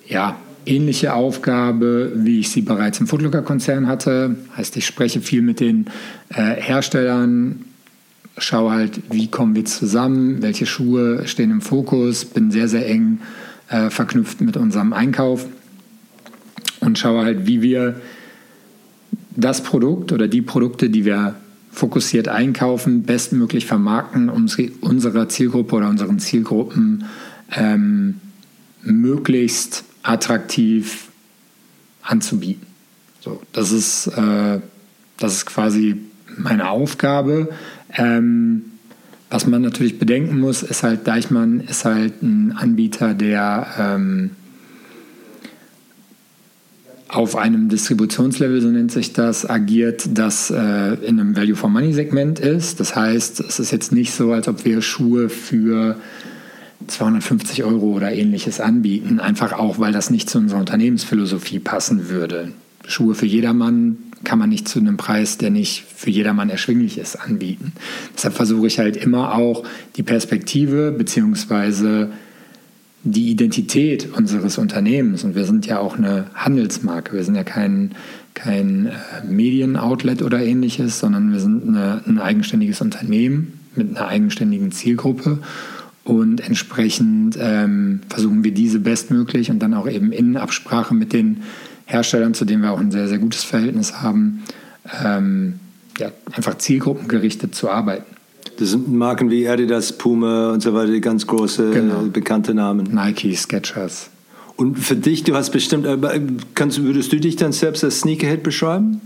[0.05, 4.35] ja, ähnliche Aufgabe, wie ich sie bereits im Footlooker-Konzern hatte.
[4.55, 5.85] Heißt, ich spreche viel mit den
[6.29, 7.65] äh, Herstellern,
[8.39, 13.19] schaue halt, wie kommen wir zusammen, welche Schuhe stehen im Fokus, bin sehr, sehr eng
[13.69, 15.45] äh, verknüpft mit unserem Einkauf
[16.79, 18.01] und schaue halt, wie wir
[19.35, 21.35] das Produkt oder die Produkte, die wir
[21.71, 24.47] fokussiert einkaufen, bestmöglich vermarkten, um
[24.81, 27.05] unserer Zielgruppe oder unseren Zielgruppen
[27.51, 28.19] ähm,
[28.81, 31.09] möglichst attraktiv
[32.01, 32.65] anzubieten.
[33.21, 34.59] So, das ist, äh,
[35.17, 35.97] das ist quasi
[36.37, 37.49] meine Aufgabe.
[37.93, 38.63] Ähm,
[39.29, 44.31] was man natürlich bedenken muss, ist halt, Deichmann ist halt ein Anbieter, der ähm,
[47.09, 51.93] auf einem Distributionslevel, so nennt sich das, agiert, das äh, in einem Value for Money
[51.93, 52.79] Segment ist.
[52.79, 55.95] Das heißt, es ist jetzt nicht so, als ob wir Schuhe für
[56.87, 62.51] 250 Euro oder ähnliches anbieten, einfach auch, weil das nicht zu unserer Unternehmensphilosophie passen würde.
[62.87, 67.15] Schuhe für jedermann kann man nicht zu einem Preis, der nicht für jedermann erschwinglich ist,
[67.15, 67.73] anbieten.
[68.15, 69.63] Deshalb versuche ich halt immer auch
[69.95, 72.07] die Perspektive bzw.
[73.03, 77.95] die Identität unseres Unternehmens, und wir sind ja auch eine Handelsmarke, wir sind ja kein,
[78.33, 84.71] kein äh, Medienoutlet oder ähnliches, sondern wir sind eine, ein eigenständiges Unternehmen mit einer eigenständigen
[84.71, 85.39] Zielgruppe.
[86.03, 91.43] Und entsprechend ähm, versuchen wir diese bestmöglich und dann auch eben in Absprache mit den
[91.89, 94.43] Herstellern, zu denen wir auch ein sehr, sehr gutes Verhältnis haben,
[95.03, 95.59] ähm,
[95.97, 98.15] ja, einfach zielgruppengerichtet zu arbeiten.
[98.57, 102.03] Das sind Marken wie Adidas, Puma und so weiter, die ganz große, genau.
[102.03, 102.89] bekannte Namen.
[102.93, 104.09] Nike, Skechers.
[104.55, 105.97] Und für dich, du hast bestimmt, äh,
[106.53, 109.01] kannst, würdest du dich dann selbst als Sneakerhead beschreiben?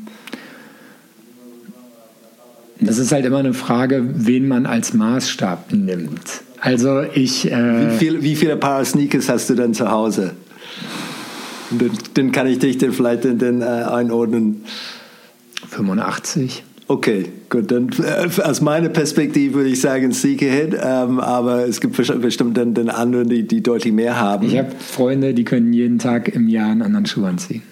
[2.82, 6.42] Das ist halt immer eine Frage, wen man als Maßstab nimmt.
[6.60, 7.50] Also ich.
[7.50, 10.32] Äh, wie, viel, wie viele Paar Sneakers hast du denn zu Hause?
[12.14, 14.64] Dann, kann ich dich dann vielleicht in den, äh, einordnen.
[15.70, 16.64] 85.
[16.88, 17.72] Okay, gut.
[17.72, 22.74] Dann äh, aus meiner Perspektive würde ich sagen Sneakerhead, ähm, aber es gibt bestimmt dann,
[22.74, 24.46] dann andere, die, die deutlich mehr haben.
[24.46, 27.64] Ich habe Freunde, die können jeden Tag im Jahr einen anderen Schuh anziehen.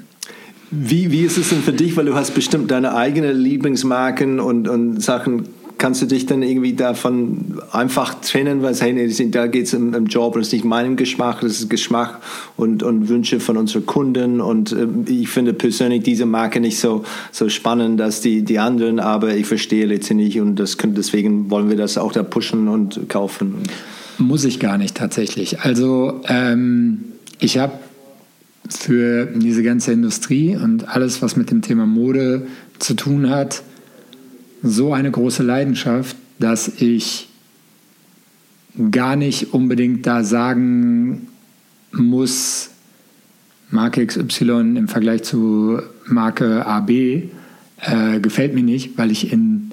[0.72, 4.70] Wie, wie ist es denn für dich, weil du hast bestimmt deine eigenen Lieblingsmarken und,
[4.70, 5.49] und Sachen
[5.82, 9.96] kannst du dich dann irgendwie davon einfach trennen, weil hey, nee, da geht es im,
[9.96, 12.20] im, Job es ist nicht meinem Geschmack, das ist Geschmack
[12.56, 17.04] und, und Wünsche von unseren Kunden und äh, ich finde persönlich diese Marke nicht so,
[17.32, 21.72] so spannend, dass die, die anderen, aber ich verstehe letztendlich und das können, deswegen wollen
[21.72, 23.56] wir das auch da pushen und kaufen.
[24.20, 25.62] Muss ich gar nicht tatsächlich.
[25.62, 27.06] Also ähm,
[27.40, 27.74] ich habe
[28.70, 32.46] für diese ganze Industrie und alles, was mit dem Thema Mode
[32.78, 33.64] zu tun hat,
[34.64, 37.28] so eine große Leidenschaft, dass ich
[38.91, 41.28] gar nicht unbedingt da sagen
[41.91, 42.70] muss,
[43.70, 47.30] Marke XY im Vergleich zu Marke AB äh,
[48.22, 49.72] gefällt mir nicht, weil ich in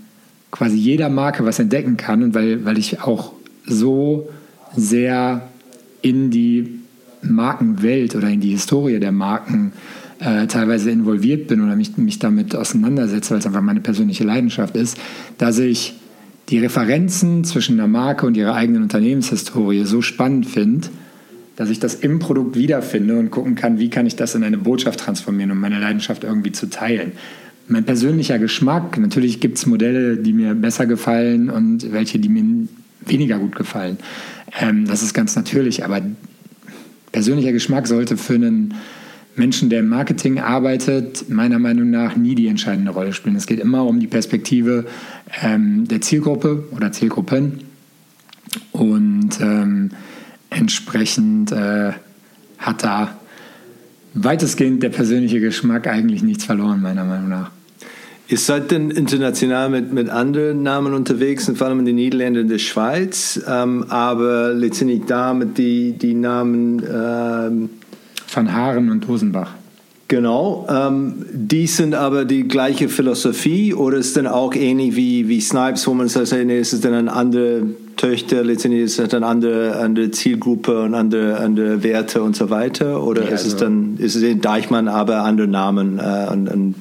[0.50, 3.32] quasi jeder Marke was entdecken kann und weil, weil ich auch
[3.66, 4.28] so
[4.74, 5.48] sehr
[6.00, 6.80] in die
[7.22, 9.72] Markenwelt oder in die Historie der Marken
[10.20, 14.76] äh, teilweise involviert bin oder mich, mich damit auseinandersetze, weil es einfach meine persönliche Leidenschaft
[14.76, 14.98] ist,
[15.38, 15.94] dass ich
[16.48, 20.88] die Referenzen zwischen der Marke und ihrer eigenen Unternehmenshistorie so spannend finde,
[21.56, 24.58] dass ich das im Produkt wiederfinde und gucken kann, wie kann ich das in eine
[24.58, 27.12] Botschaft transformieren, um meine Leidenschaft irgendwie zu teilen.
[27.66, 32.66] Mein persönlicher Geschmack, natürlich gibt es Modelle, die mir besser gefallen und welche, die mir
[33.04, 33.98] weniger gut gefallen.
[34.58, 36.00] Ähm, das ist ganz natürlich, aber
[37.12, 38.74] persönlicher Geschmack sollte für einen
[39.38, 43.36] Menschen, der im Marketing arbeitet, meiner Meinung nach nie die entscheidende Rolle spielen.
[43.36, 44.86] Es geht immer um die Perspektive
[45.42, 47.64] ähm, der Zielgruppe oder Zielgruppen.
[48.72, 49.90] Und ähm,
[50.50, 51.92] entsprechend äh,
[52.58, 53.18] hat da
[54.14, 57.50] weitestgehend der persönliche Geschmack eigentlich nichts verloren, meiner Meinung nach.
[58.30, 62.48] Ihr seid denn international mit, mit anderen Namen unterwegs, vor allem in den Niederlanden und
[62.48, 67.70] der Schweiz, ähm, aber letztendlich da mit die, die Namen ähm,
[68.32, 69.50] Van Haaren und Hosenbach.
[70.08, 75.38] Genau, ähm, die sind aber die gleiche Philosophie oder ist dann auch ähnlich wie, wie
[75.38, 77.64] Snipes, wo man sagt, nee, es ist dann eine andere
[77.98, 83.04] Töchter, letztendlich ist es eine andere, andere Zielgruppe und andere, andere Werte und so weiter?
[83.04, 85.98] Oder ja, ist es also dann, ist es in Deichmann aber andere Namen?
[85.98, 86.74] Äh, und, und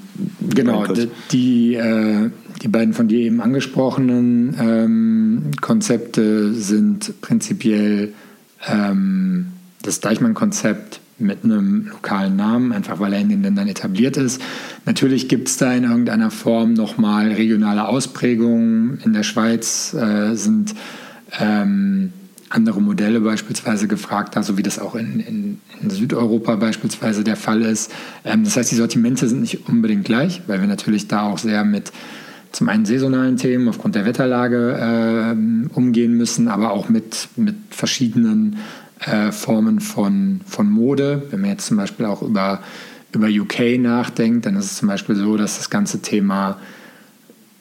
[0.55, 0.85] genau,
[1.33, 2.29] die, äh,
[2.61, 8.13] die beiden von dir eben angesprochenen ähm, Konzepte sind prinzipiell
[8.69, 9.47] ähm,
[9.81, 14.41] das Deichmann-Konzept mit einem lokalen Namen, einfach weil er in den Ländern etabliert ist.
[14.85, 18.99] Natürlich gibt es da in irgendeiner Form nochmal regionale Ausprägungen.
[19.03, 20.75] In der Schweiz äh, sind
[21.39, 22.13] ähm,
[22.49, 27.35] andere Modelle beispielsweise gefragt, so also wie das auch in, in, in Südeuropa beispielsweise der
[27.35, 27.91] Fall ist.
[28.23, 31.65] Ähm, das heißt, die Sortimente sind nicht unbedingt gleich, weil wir natürlich da auch sehr
[31.65, 31.91] mit
[32.51, 38.57] zum einen saisonalen Themen aufgrund der Wetterlage äh, umgehen müssen, aber auch mit, mit verschiedenen
[39.05, 41.23] äh, Formen von, von Mode.
[41.29, 42.61] Wenn man jetzt zum Beispiel auch über,
[43.11, 46.57] über UK nachdenkt, dann ist es zum Beispiel so, dass das ganze Thema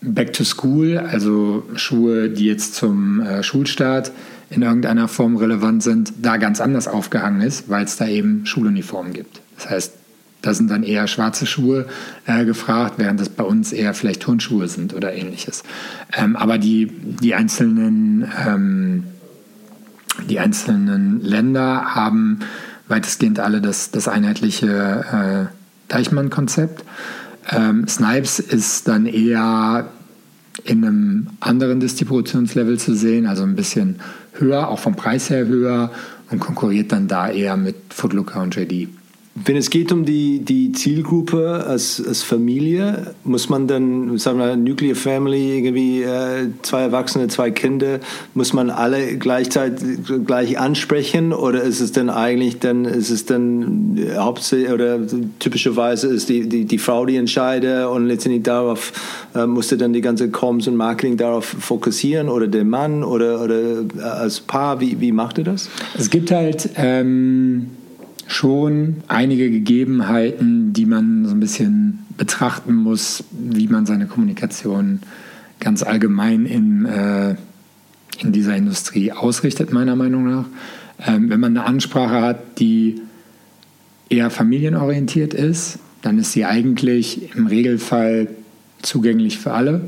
[0.02, 4.12] Back to School, also Schuhe, die jetzt zum äh, Schulstart
[4.50, 9.12] in irgendeiner Form relevant sind, da ganz anders aufgehangen ist, weil es da eben Schuluniformen
[9.12, 9.40] gibt.
[9.56, 9.92] Das heißt,
[10.42, 11.86] da sind dann eher schwarze Schuhe
[12.26, 15.64] äh, gefragt, während es bei uns eher vielleicht Turnschuhe sind oder ähnliches.
[16.16, 19.04] Ähm, aber die, die einzelnen ähm,
[20.28, 22.40] die einzelnen Länder haben
[22.88, 26.84] weitestgehend alle das, das einheitliche äh, Deichmann-Konzept.
[27.50, 29.88] Ähm, Snipes ist dann eher
[30.64, 34.00] in einem anderen Distributionslevel zu sehen, also ein bisschen
[34.32, 35.90] höher, auch vom Preis her höher
[36.30, 38.88] und konkurriert dann da eher mit Footlooker und JD.
[39.44, 44.56] Wenn es geht um die, die Zielgruppe als, als Familie, muss man dann, sagen wir,
[44.56, 48.00] Nuclear Family, irgendwie äh, zwei Erwachsene, zwei Kinder,
[48.32, 54.00] muss man alle gleichzeitig gleich ansprechen oder ist es denn eigentlich dann, ist es dann
[54.16, 55.00] hauptsächlich oder
[55.38, 58.92] typischerweise ist die, die, die Frau die entscheidet und letztendlich darauf
[59.34, 63.60] äh, musste dann die ganze Comms und Marketing darauf fokussieren oder der Mann oder, oder
[63.60, 65.68] äh, als Paar, wie, wie macht ihr das?
[65.98, 67.66] Es gibt halt, ähm
[68.26, 75.00] schon einige Gegebenheiten, die man so ein bisschen betrachten muss, wie man seine Kommunikation
[75.60, 77.36] ganz allgemein in, äh,
[78.18, 80.46] in dieser Industrie ausrichtet, meiner Meinung nach.
[81.06, 83.00] Ähm, wenn man eine Ansprache hat, die
[84.08, 88.28] eher familienorientiert ist, dann ist sie eigentlich im Regelfall
[88.82, 89.82] zugänglich für alle.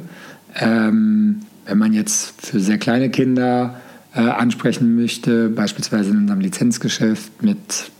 [0.57, 3.81] Ähm, wenn man jetzt für sehr kleine Kinder
[4.15, 7.91] äh, ansprechen möchte, beispielsweise in unserem Lizenzgeschäft mit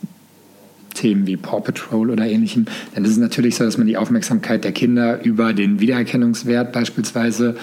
[0.99, 4.65] Themen wie Paw Patrol oder ähnlichem, dann ist es natürlich so, dass man die Aufmerksamkeit
[4.65, 7.57] der Kinder über den Wiedererkennungswert beispielsweise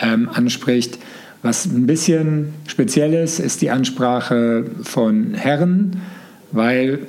[0.00, 0.98] ähm, anspricht.
[1.42, 6.00] Was ein bisschen speziell ist, ist die Ansprache von Herren,
[6.52, 7.00] weil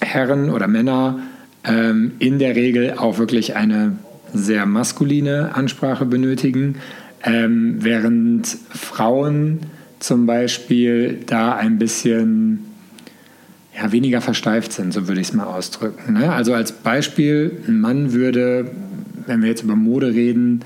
[0.00, 1.20] Herren oder Männer
[1.64, 3.96] ähm, in der Regel auch wirklich eine
[4.34, 6.76] sehr maskuline Ansprache benötigen.
[7.22, 9.60] Ähm, während Frauen
[10.00, 12.73] zum Beispiel da ein bisschen
[13.76, 16.14] ja, weniger versteift sind, so würde ich es mal ausdrücken.
[16.14, 16.32] Ne?
[16.32, 18.70] Also als Beispiel, ein Mann würde,
[19.26, 20.60] wenn wir jetzt über Mode reden,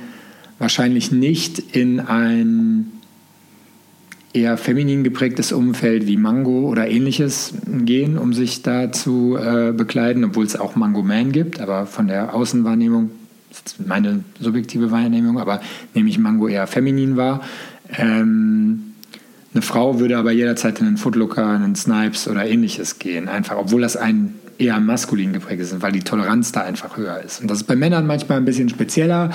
[0.59, 2.93] wahrscheinlich nicht in ein
[4.35, 10.25] eher feminin geprägtes Umfeld wie Mango oder ähnliches gehen, um sich da zu äh, bekleiden,
[10.25, 13.11] obwohl es auch Mango Man gibt, aber von der Außenwahrnehmung,
[13.49, 15.63] das ist meine subjektive Wahrnehmung, aber
[15.95, 17.41] nehme ich Mango eher feminin wahr.
[17.97, 18.88] Ähm,
[19.59, 23.81] eine Frau würde aber jederzeit in einen Footlooker, einen Snipes oder ähnliches gehen, einfach, obwohl
[23.81, 27.41] das ein eher maskulin geprägt ist, weil die Toleranz da einfach höher ist.
[27.41, 29.31] Und das ist bei Männern manchmal ein bisschen spezieller.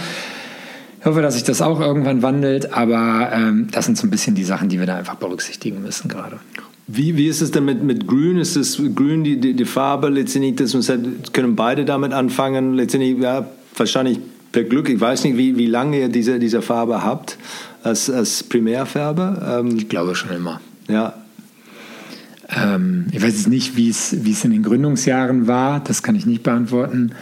[1.00, 4.36] Ich hoffe, dass sich das auch irgendwann wandelt, aber ähm, das sind so ein bisschen
[4.36, 6.40] die Sachen, die wir da einfach berücksichtigen müssen gerade.
[6.88, 8.38] Wie, wie ist es denn mit, mit Grün?
[8.38, 10.92] Ist es Grün die, die, die Farbe letztendlich, dass
[11.34, 12.76] können beide damit anfangen?
[12.76, 13.46] Letztendlich, ja,
[13.76, 14.20] wahrscheinlich
[14.54, 14.88] per Glück.
[14.88, 17.38] Ich weiß nicht, wie, wie lange ihr diese, diese Farbe habt
[17.84, 19.62] als, als Primärfarbe.
[19.62, 20.62] Ähm, ich glaube schon immer.
[20.88, 21.14] Ja.
[22.50, 25.80] Ähm, ich weiß jetzt nicht, wie es in den Gründungsjahren war.
[25.82, 27.14] Das kann ich nicht beantworten.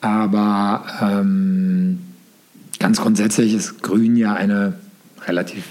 [0.00, 1.98] Aber ähm,
[2.78, 4.74] Ganz grundsätzlich ist Grün ja eine
[5.26, 5.64] relativ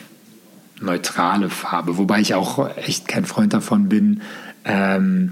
[0.81, 4.21] neutrale Farbe, wobei ich auch echt kein Freund davon bin,
[4.65, 5.31] ähm,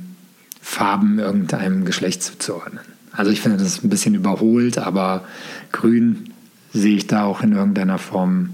[0.61, 2.79] Farben irgendeinem Geschlecht zuzuordnen.
[3.11, 5.23] Also ich finde das ein bisschen überholt, aber
[5.71, 6.29] Grün
[6.73, 8.49] sehe ich da auch in irgendeiner Form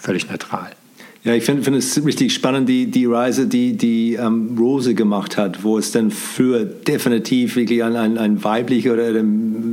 [0.00, 0.70] völlig neutral.
[1.22, 5.36] Ja, ich finde find es richtig spannend, die, die Reise, die, die ähm, Rose gemacht
[5.36, 9.22] hat, wo es dann früher definitiv wirklich ein, ein, ein weibliche oder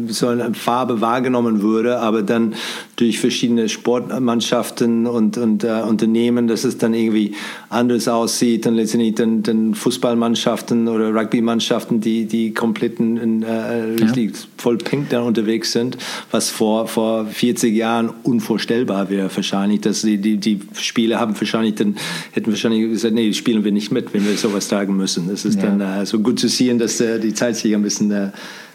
[0.10, 2.54] so eine Farbe wahrgenommen wurde, aber dann
[2.98, 7.34] durch verschiedene Sportmannschaften und, und äh, Unternehmen, dass es dann irgendwie
[7.70, 14.42] anders aussieht und letztendlich dann, dann Fußballmannschaften oder Rugbymannschaften, die, die kompletten äh, richtig ja.
[14.58, 15.98] voll pink dann unterwegs sind,
[16.30, 21.76] was vor, vor 40 Jahren unvorstellbar wäre wahrscheinlich, dass die, die, die Spiele haben wahrscheinlich
[21.76, 21.96] dann,
[22.32, 25.30] hätten wahrscheinlich gesagt, nee, spielen wir nicht mit, wenn wir sowas tragen müssen.
[25.30, 25.70] Es ist ja.
[25.70, 28.32] dann äh, so gut zu sehen, dass äh, die Zeit sich ein bisschen, äh,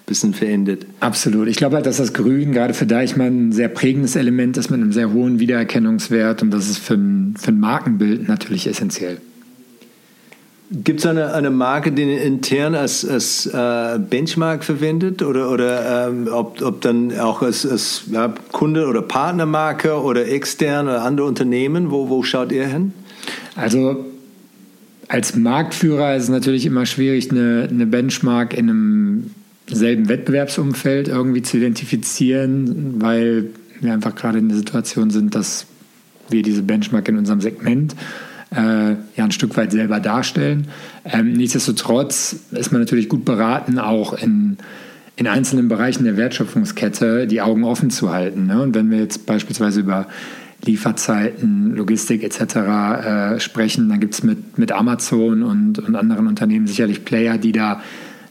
[0.07, 0.87] bisschen verändert.
[1.01, 1.49] Absolut.
[1.49, 4.81] Ich glaube halt, dass das Grün gerade für Deichmann ein sehr prägendes Element ist mit
[4.81, 9.19] einem sehr hohen Wiedererkennungswert und das ist für ein, für ein Markenbild natürlich essentiell.
[10.75, 16.29] Gibt es eine, eine Marke, die intern als, als äh, Benchmark verwendet oder, oder ähm,
[16.33, 21.91] ob, ob dann auch als, als ja, Kunde- oder Partnermarke oder extern oder andere Unternehmen?
[21.91, 22.95] Wo, wo schaut ihr hin?
[23.55, 24.07] Also
[25.09, 29.31] als Marktführer ist es natürlich immer schwierig, eine, eine Benchmark in einem
[29.67, 33.51] selben Wettbewerbsumfeld irgendwie zu identifizieren, weil
[33.83, 35.67] wir einfach gerade in der Situation sind, dass
[36.31, 37.97] wir diese Benchmark in unserem Segment äh,
[38.55, 40.69] ja ein Stück weit selber darstellen.
[41.05, 44.59] Ähm, nichtsdestotrotz ist man natürlich gut beraten, auch in,
[45.17, 48.47] in einzelnen Bereichen der Wertschöpfungskette die Augen offen zu halten.
[48.47, 48.61] Ne?
[48.63, 50.07] Und wenn wir jetzt beispielsweise über
[50.65, 52.41] Lieferzeiten, Logistik etc.
[52.57, 57.53] Äh, sprechen, dann gibt es mit, mit Amazon und, und anderen Unternehmen sicherlich Player, die
[57.53, 57.83] da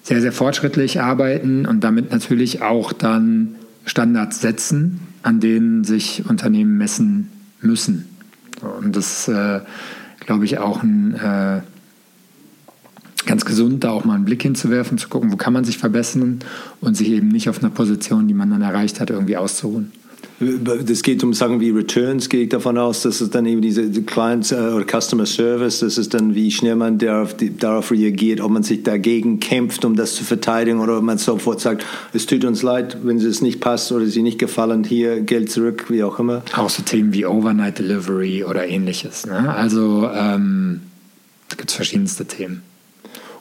[0.04, 3.56] sehr, sehr fortschrittlich arbeiten und damit natürlich auch dann
[3.86, 7.30] Standards setzen, an denen sich Unternehmen messen
[7.62, 8.08] müssen.
[8.62, 9.60] Und das äh,
[10.32, 11.60] glaube ich, auch ein, äh,
[13.26, 16.40] ganz gesund, da auch mal einen Blick hinzuwerfen, zu gucken, wo kann man sich verbessern
[16.80, 19.92] und sich eben nicht auf einer Position, die man dann erreicht hat, irgendwie auszuruhen.
[20.42, 23.90] Das geht um Sachen wie Returns, gehe ich davon aus, dass es dann eben diese
[24.02, 28.50] Client äh, oder Customer Service, das ist dann, wie schnell man darauf, darauf reagiert, ob
[28.50, 32.44] man sich dagegen kämpft, um das zu verteidigen oder ob man sofort sagt, es tut
[32.44, 36.18] uns leid, wenn es nicht passt oder sie nicht gefallen, hier Geld zurück, wie auch
[36.18, 36.42] immer.
[36.56, 39.28] Auch so Themen wie Overnight Delivery oder ähnliches.
[39.28, 39.54] Ne?
[39.54, 40.82] Also ähm,
[41.50, 42.64] da gibt es verschiedenste Themen.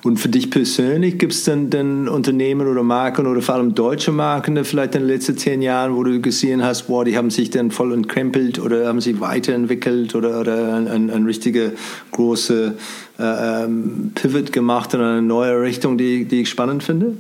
[0.03, 4.13] Und für dich persönlich gibt es denn, denn Unternehmen oder Marken oder vor allem deutsche
[4.13, 7.51] Marken vielleicht in den letzten zehn Jahren, wo du gesehen hast, wow, die haben sich
[7.51, 11.73] dann voll entkrempelt oder haben sich weiterentwickelt oder, oder ein, ein, ein richtige
[12.13, 12.75] große
[13.19, 17.17] äh, ähm, Pivot gemacht in eine neue Richtung, die, die ich spannend finde?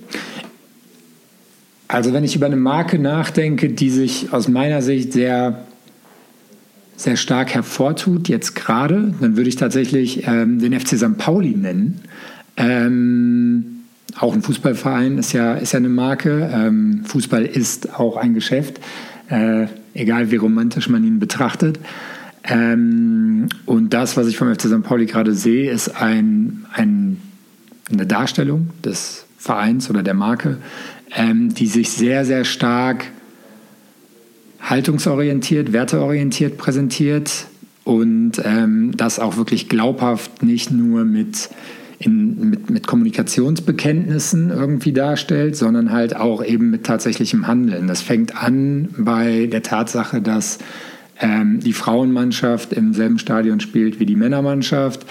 [1.87, 5.67] Also wenn ich über eine Marke nachdenke, die sich aus meiner Sicht sehr
[7.01, 11.17] sehr stark hervortut, jetzt gerade, dann würde ich tatsächlich ähm, den FC St.
[11.17, 12.03] Pauli nennen.
[12.61, 13.85] Ähm,
[14.19, 16.51] auch ein Fußballverein ist ja, ist ja eine Marke.
[16.53, 18.81] Ähm, Fußball ist auch ein Geschäft,
[19.31, 21.79] äh, egal wie romantisch man ihn betrachtet.
[22.45, 24.83] Ähm, und das, was ich vom FC St.
[24.83, 27.21] Pauli gerade sehe, ist ein, ein,
[27.91, 30.59] eine Darstellung des Vereins oder der Marke,
[31.17, 33.07] ähm, die sich sehr, sehr stark
[34.61, 37.47] haltungsorientiert, werteorientiert präsentiert
[37.85, 41.49] und ähm, das auch wirklich glaubhaft nicht nur mit
[42.01, 47.87] in, mit, mit Kommunikationsbekenntnissen irgendwie darstellt, sondern halt auch eben mit tatsächlichem Handeln.
[47.89, 50.59] Das fängt an bei der Tatsache, dass
[51.21, 55.05] ähm, die Frauenmannschaft im selben Stadion spielt wie die Männermannschaft,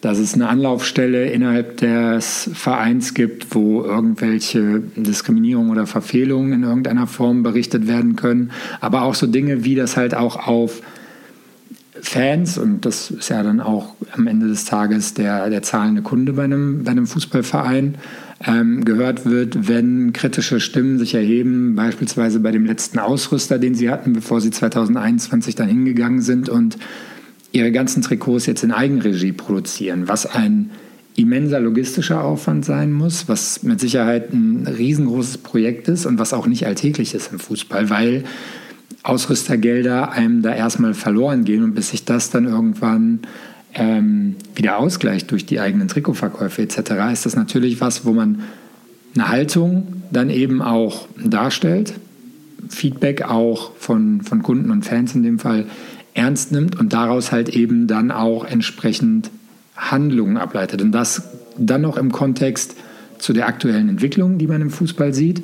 [0.00, 7.06] dass es eine Anlaufstelle innerhalb des Vereins gibt, wo irgendwelche Diskriminierungen oder Verfehlungen in irgendeiner
[7.06, 10.82] Form berichtet werden können, aber auch so Dinge wie das halt auch auf
[12.04, 16.32] Fans, und das ist ja dann auch am Ende des Tages der, der zahlende Kunde
[16.32, 17.94] bei einem, bei einem Fußballverein,
[18.44, 23.88] ähm, gehört wird, wenn kritische Stimmen sich erheben, beispielsweise bei dem letzten Ausrüster, den sie
[23.88, 26.76] hatten, bevor sie 2021 dann hingegangen sind und
[27.52, 30.70] ihre ganzen Trikots jetzt in Eigenregie produzieren, was ein
[31.14, 36.48] immenser logistischer Aufwand sein muss, was mit Sicherheit ein riesengroßes Projekt ist und was auch
[36.48, 38.24] nicht alltäglich ist im Fußball, weil
[39.02, 43.20] Ausrüstergelder einem da erstmal verloren gehen und bis sich das dann irgendwann
[43.74, 46.78] ähm, wieder ausgleicht durch die eigenen Trikotverkäufe etc.,
[47.12, 48.42] ist das natürlich was, wo man
[49.14, 51.94] eine Haltung dann eben auch darstellt,
[52.68, 55.66] Feedback auch von, von Kunden und Fans in dem Fall
[56.14, 59.30] ernst nimmt und daraus halt eben dann auch entsprechend
[59.76, 60.80] Handlungen ableitet.
[60.82, 61.22] Und das
[61.58, 62.76] dann noch im Kontext
[63.18, 65.42] zu der aktuellen Entwicklung, die man im Fußball sieht.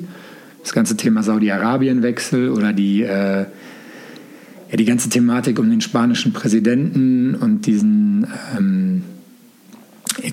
[0.61, 3.45] Das ganze Thema Saudi-Arabien-Wechsel oder die äh,
[4.69, 9.03] ja, die ganze Thematik um den spanischen Präsidenten und diesen ähm,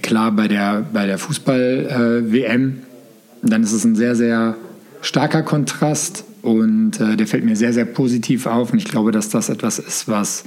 [0.03, 4.57] klar bei der, bei der Fußball-WM, äh, dann ist es ein sehr, sehr
[5.01, 9.29] starker Kontrast und äh, der fällt mir sehr, sehr positiv auf und ich glaube, dass
[9.29, 10.45] das etwas ist, was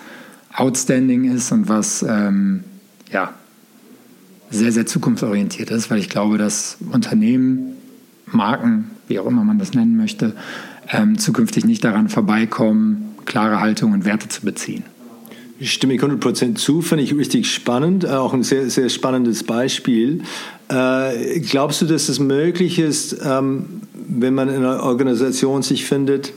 [0.53, 2.63] outstanding ist und was ähm,
[3.11, 3.33] ja,
[4.49, 7.73] sehr, sehr zukunftsorientiert ist, weil ich glaube, dass Unternehmen,
[8.33, 10.33] Marken, wie auch immer man das nennen möchte,
[10.91, 14.83] ähm, zukünftig nicht daran vorbeikommen, klare Haltung und Werte zu beziehen.
[15.61, 20.21] Ich stimme 100% zu, finde ich richtig spannend, äh, auch ein sehr, sehr spannendes Beispiel.
[20.69, 26.33] Äh, glaubst du, dass es möglich ist, ähm, wenn man in einer Organisation sich findet,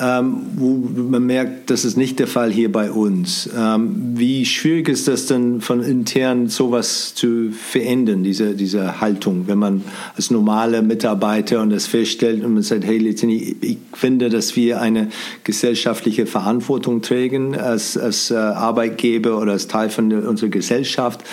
[0.00, 0.76] ähm, wo
[1.10, 3.48] man merkt, das ist nicht der Fall hier bei uns.
[3.56, 9.58] Ähm, wie schwierig ist das denn von intern sowas zu verändern, diese, diese Haltung, wenn
[9.58, 9.82] man
[10.16, 14.80] als normaler Mitarbeiter und das feststellt und man sagt, hey Letini, ich finde, dass wir
[14.80, 15.08] eine
[15.44, 21.24] gesellschaftliche Verantwortung tragen als, als äh, Arbeitgeber oder als Teil von unserer Gesellschaft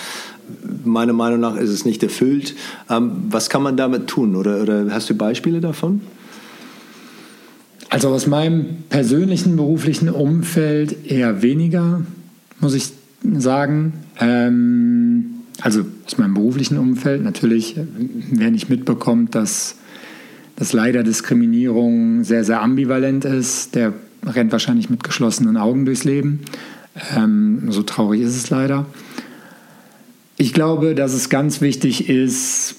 [0.84, 2.54] meiner Meinung nach ist es nicht erfüllt.
[2.88, 4.36] Ähm, was kann man damit tun?
[4.36, 6.00] Oder, oder hast du Beispiele davon?
[7.88, 12.02] Also aus meinem persönlichen beruflichen Umfeld eher weniger,
[12.60, 12.92] muss ich
[13.38, 13.92] sagen.
[14.20, 15.26] Ähm,
[15.60, 17.76] also aus meinem beruflichen Umfeld natürlich,
[18.30, 19.76] wer nicht mitbekommt, dass,
[20.56, 23.92] dass leider Diskriminierung sehr, sehr ambivalent ist, der
[24.24, 26.40] rennt wahrscheinlich mit geschlossenen Augen durchs Leben.
[27.16, 28.86] Ähm, so traurig ist es leider.
[30.36, 32.76] Ich glaube, dass es ganz wichtig ist,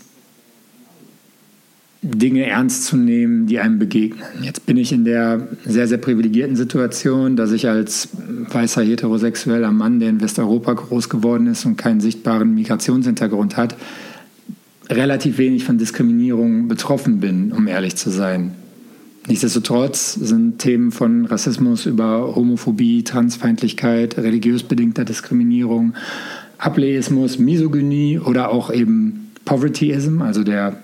[2.15, 4.23] Dinge ernst zu nehmen, die einem begegnen.
[4.41, 8.09] Jetzt bin ich in der sehr, sehr privilegierten Situation, dass ich als
[8.51, 13.75] weißer heterosexueller Mann, der in Westeuropa groß geworden ist und keinen sichtbaren Migrationshintergrund hat,
[14.89, 18.53] relativ wenig von Diskriminierung betroffen bin, um ehrlich zu sein.
[19.27, 25.95] Nichtsdestotrotz sind Themen von Rassismus über Homophobie, Transfeindlichkeit, religiös bedingter Diskriminierung,
[26.57, 30.81] Ableismus, Misogynie oder auch eben Povertyism, also der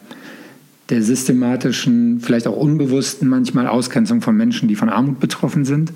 [0.93, 5.91] der systematischen, vielleicht auch unbewussten manchmal Ausgrenzung von Menschen, die von Armut betroffen sind,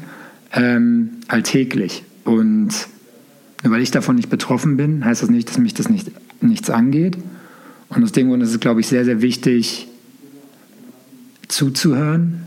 [0.54, 2.04] ähm, alltäglich.
[2.24, 2.70] Und
[3.62, 6.10] weil ich davon nicht betroffen bin, heißt das nicht, dass mich das nicht,
[6.42, 7.16] nichts angeht.
[7.90, 9.88] Und aus dem Grund ist es, glaube ich, sehr, sehr wichtig,
[11.48, 12.46] zuzuhören,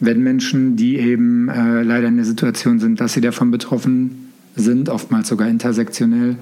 [0.00, 4.90] wenn Menschen, die eben äh, leider in der Situation sind, dass sie davon betroffen sind,
[4.90, 6.36] oftmals sogar intersektionell,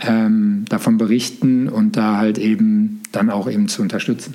[0.00, 4.34] ähm, davon berichten und da halt eben dann auch eben zu unterstützen.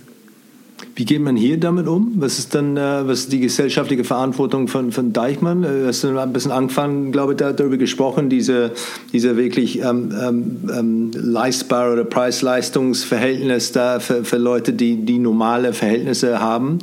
[1.02, 2.12] Wie geht man hier damit um?
[2.18, 5.64] Was ist dann äh, was ist die gesellschaftliche Verantwortung von, von Deichmann?
[5.64, 8.74] Du äh, hast ein bisschen angefangen, glaube ich, darüber gesprochen, diese,
[9.12, 15.74] diese wirklich ähm, ähm, ähm, leistbare oder Preis-Leistungs-Verhältnis da für, für Leute, die, die normale
[15.74, 16.78] Verhältnisse haben.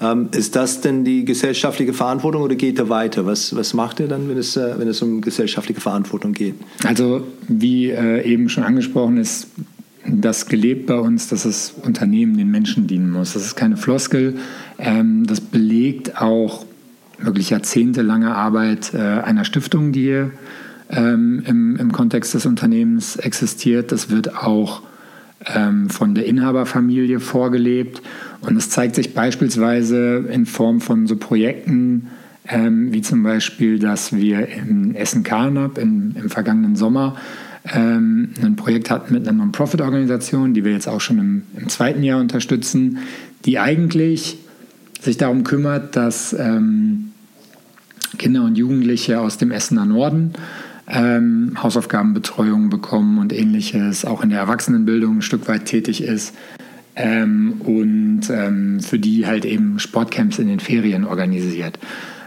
[0.00, 3.26] Ähm, ist das denn die gesellschaftliche Verantwortung oder geht er weiter?
[3.26, 6.54] Was, was macht er dann, wenn es, äh, wenn es um gesellschaftliche Verantwortung geht?
[6.84, 9.48] Also, wie äh, eben schon angesprochen ist,
[10.06, 13.32] das gelebt bei uns, dass das Unternehmen den Menschen dienen muss.
[13.32, 14.36] Das ist keine Floskel.
[14.78, 16.66] Ähm, das belegt auch
[17.18, 20.30] wirklich jahrzehntelange Arbeit äh, einer Stiftung, die hier
[20.90, 23.92] ähm, im, im Kontext des Unternehmens existiert.
[23.92, 24.82] Das wird auch
[25.46, 28.02] ähm, von der Inhaberfamilie vorgelebt.
[28.40, 32.08] Und es zeigt sich beispielsweise in Form von so Projekten,
[32.46, 37.16] ähm, wie zum Beispiel, dass wir in Essen-Karnap im, im vergangenen Sommer
[37.72, 42.02] ähm, ein Projekt hatten mit einer Non-Profit-Organisation, die wir jetzt auch schon im, im, zweiten
[42.02, 42.98] Jahr unterstützen,
[43.44, 44.38] die eigentlich
[45.00, 47.12] sich darum kümmert, dass ähm,
[48.18, 50.34] Kinder und Jugendliche aus dem Essener Norden
[50.86, 56.34] ähm, Hausaufgabenbetreuung bekommen und ähnliches, auch in der Erwachsenenbildung ein Stück weit tätig ist.
[56.96, 61.78] Ähm, und ähm, für die halt eben Sportcamps in den Ferien organisiert.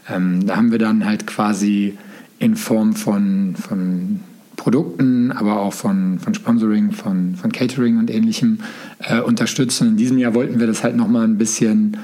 [0.10, 1.98] Ähm, da haben wir dann halt quasi
[2.40, 4.20] in Form von, von
[4.68, 8.60] Produkten, aber auch von, von Sponsoring, von, von Catering und ähnlichem
[9.00, 9.82] äh, unterstützt.
[9.82, 11.96] Und in diesem Jahr wollten wir das halt nochmal ein bisschen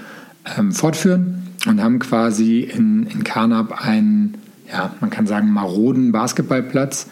[0.57, 4.35] ähm, fortführen und haben quasi in, in Karnap einen,
[4.71, 7.07] ja, man kann sagen, maroden Basketballplatz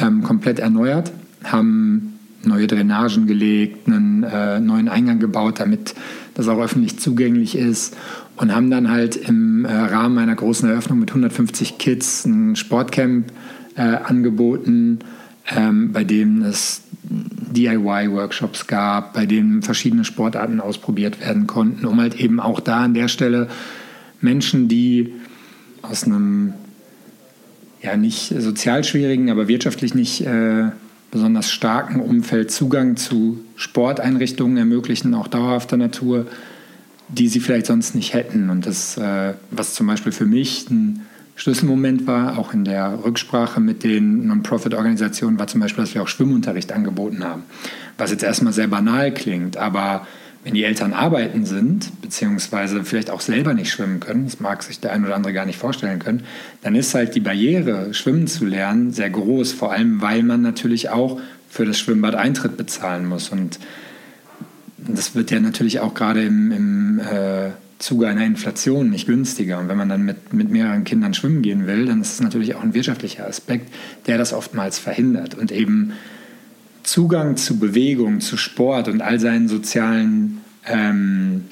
[0.00, 1.10] ähm, komplett erneuert,
[1.42, 5.96] haben neue Drainagen gelegt, einen äh, neuen Eingang gebaut, damit
[6.34, 7.96] das auch öffentlich zugänglich ist
[8.36, 13.32] und haben dann halt im äh, Rahmen einer großen Eröffnung mit 150 Kids ein Sportcamp
[13.76, 15.00] äh, angeboten,
[15.54, 22.18] ähm, bei dem es DIY-Workshops gab, bei denen verschiedene Sportarten ausprobiert werden konnten, um halt
[22.18, 23.48] eben auch da an der Stelle
[24.20, 25.12] Menschen, die
[25.82, 26.54] aus einem
[27.82, 30.70] ja nicht sozial schwierigen, aber wirtschaftlich nicht äh,
[31.10, 36.26] besonders starken Umfeld Zugang zu Sporteinrichtungen ermöglichen, auch dauerhafter Natur,
[37.08, 38.50] die sie vielleicht sonst nicht hätten.
[38.50, 41.02] Und das, äh, was zum Beispiel für mich ein
[41.36, 46.08] Schlüsselmoment war, auch in der Rücksprache mit den Non-Profit-Organisationen, war zum Beispiel, dass wir auch
[46.08, 47.42] Schwimmunterricht angeboten haben.
[47.98, 50.06] Was jetzt erstmal sehr banal klingt, aber
[50.44, 54.78] wenn die Eltern arbeiten sind, beziehungsweise vielleicht auch selber nicht schwimmen können, das mag sich
[54.78, 56.22] der ein oder andere gar nicht vorstellen können,
[56.62, 60.90] dann ist halt die Barriere, schwimmen zu lernen, sehr groß, vor allem weil man natürlich
[60.90, 61.18] auch
[61.48, 63.30] für das Schwimmbad Eintritt bezahlen muss.
[63.30, 63.58] Und
[64.76, 69.58] das wird ja natürlich auch gerade im, im äh, Zuge einer Inflation nicht günstiger.
[69.58, 72.54] Und wenn man dann mit, mit mehreren Kindern schwimmen gehen will, dann ist es natürlich
[72.54, 73.72] auch ein wirtschaftlicher Aspekt,
[74.06, 75.34] der das oftmals verhindert.
[75.34, 75.92] Und eben
[76.82, 81.44] Zugang zu Bewegung, zu Sport und all seinen sozialen ähm,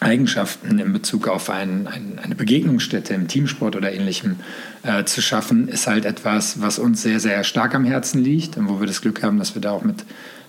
[0.00, 4.36] Eigenschaften in Bezug auf ein, ein, eine Begegnungsstätte im Teamsport oder ähnlichem
[4.82, 8.68] äh, zu schaffen, ist halt etwas, was uns sehr, sehr stark am Herzen liegt und
[8.68, 10.04] wo wir das Glück haben, dass wir da auch mit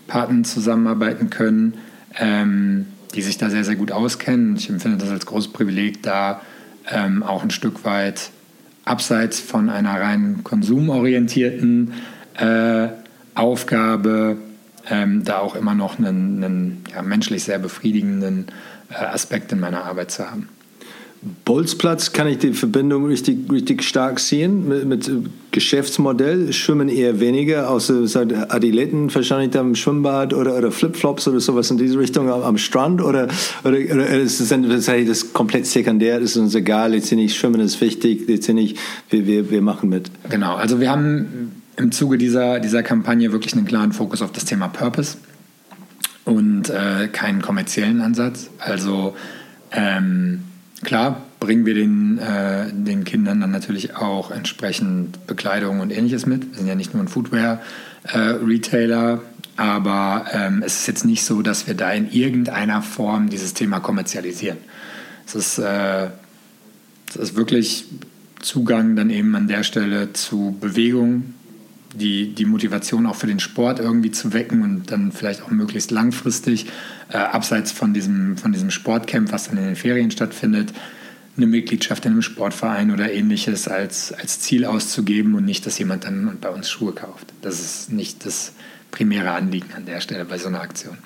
[0.07, 1.75] Partnern zusammenarbeiten können,
[2.17, 4.55] ähm, die sich da sehr, sehr gut auskennen.
[4.55, 6.41] Ich empfinde das als großes Privileg, da
[6.89, 8.31] ähm, auch ein Stück weit
[8.85, 11.93] abseits von einer rein konsumorientierten
[12.37, 12.87] äh,
[13.35, 14.37] Aufgabe,
[14.89, 18.47] ähm, da auch immer noch einen, einen ja, menschlich sehr befriedigenden
[18.89, 20.49] äh, Aspekt in meiner Arbeit zu haben.
[21.45, 25.11] Bolzplatz kann ich die Verbindung richtig, richtig stark sehen mit, mit
[25.51, 26.51] Geschäftsmodell.
[26.51, 31.71] Schwimmen eher weniger, außer seit Athleten wahrscheinlich dann im Schwimmbad oder, oder Flipflops oder sowas
[31.71, 33.27] in diese Richtung am, am Strand oder,
[33.63, 37.79] oder, oder ist das, das, das komplett sekundär, ist uns egal, jetzt nicht Schwimmen ist
[37.79, 38.77] wichtig, jetzt nicht,
[39.09, 40.11] wir, wir, wir machen mit.
[40.29, 44.45] Genau, also wir haben im Zuge dieser, dieser Kampagne wirklich einen klaren Fokus auf das
[44.45, 45.17] Thema Purpose
[46.25, 48.49] und äh, keinen kommerziellen Ansatz.
[48.59, 49.15] Also
[49.71, 50.43] ähm,
[50.83, 56.51] klar bringen wir den, äh, den Kindern dann natürlich auch entsprechend Bekleidung und ähnliches mit.
[56.51, 59.19] Wir sind ja nicht nur ein Footwear-Retailer, äh,
[59.57, 63.79] aber ähm, es ist jetzt nicht so, dass wir da in irgendeiner Form dieses Thema
[63.79, 64.57] kommerzialisieren.
[65.27, 66.07] Es ist, äh,
[67.09, 67.85] es ist wirklich
[68.41, 71.33] Zugang dann eben an der Stelle zu Bewegung,
[71.93, 75.91] die, die Motivation auch für den Sport irgendwie zu wecken und dann vielleicht auch möglichst
[75.91, 76.67] langfristig,
[77.09, 80.73] äh, abseits von diesem, von diesem Sportcamp, was dann in den Ferien stattfindet,
[81.35, 86.03] eine Mitgliedschaft in einem Sportverein oder ähnliches als, als Ziel auszugeben und nicht, dass jemand
[86.03, 87.33] dann bei uns Schuhe kauft.
[87.41, 88.53] Das ist nicht das
[88.91, 90.97] primäre Anliegen an der Stelle bei so einer Aktion.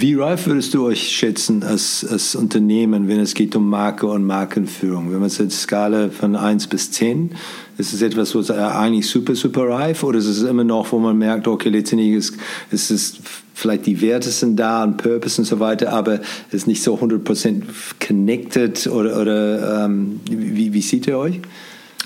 [0.00, 4.24] Wie reif würdest du euch schätzen als, als Unternehmen, wenn es geht um Marke und
[4.24, 5.10] Markenführung?
[5.10, 7.32] Wenn man es jetzt Skala von 1 bis 10,
[7.78, 11.18] ist es etwas, was eigentlich super, super reif oder ist es immer noch, wo man
[11.18, 12.36] merkt, okay, letztendlich ist,
[12.70, 13.16] ist es
[13.54, 16.96] vielleicht die Werte sind da und Purpose und so weiter, aber es ist nicht so
[16.96, 17.62] 100%
[18.06, 21.40] connected oder, oder ähm, wie, wie seht ihr euch?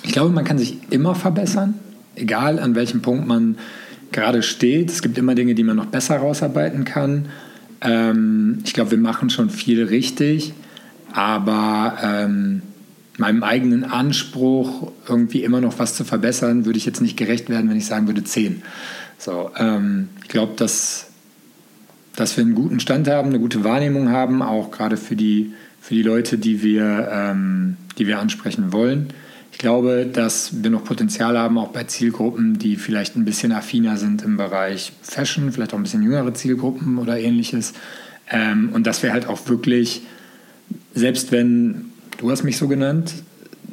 [0.03, 1.74] Ich glaube, man kann sich immer verbessern,
[2.16, 3.59] egal an welchem Punkt man
[4.12, 4.88] gerade steht.
[4.88, 7.26] Es gibt immer Dinge, die man noch besser rausarbeiten kann.
[7.83, 10.53] Ähm, ich glaube, wir machen schon viel richtig,
[11.12, 12.62] aber ähm,
[13.18, 17.68] meinem eigenen Anspruch, irgendwie immer noch was zu verbessern, würde ich jetzt nicht gerecht werden,
[17.68, 18.62] wenn ich sagen würde 10.
[19.18, 21.09] So, ähm, ich glaube, dass,
[22.16, 25.95] dass wir einen guten Stand haben, eine gute Wahrnehmung haben, auch gerade für die, für
[25.95, 29.09] die Leute, die wir, ähm, die wir ansprechen wollen.
[29.53, 33.96] Ich glaube, dass wir noch Potenzial haben, auch bei Zielgruppen, die vielleicht ein bisschen affiner
[33.96, 37.74] sind im Bereich Fashion, vielleicht auch ein bisschen jüngere Zielgruppen oder ähnliches.
[38.30, 40.03] Ähm, und dass wir halt auch wirklich,
[40.94, 43.12] selbst wenn, du hast mich so genannt,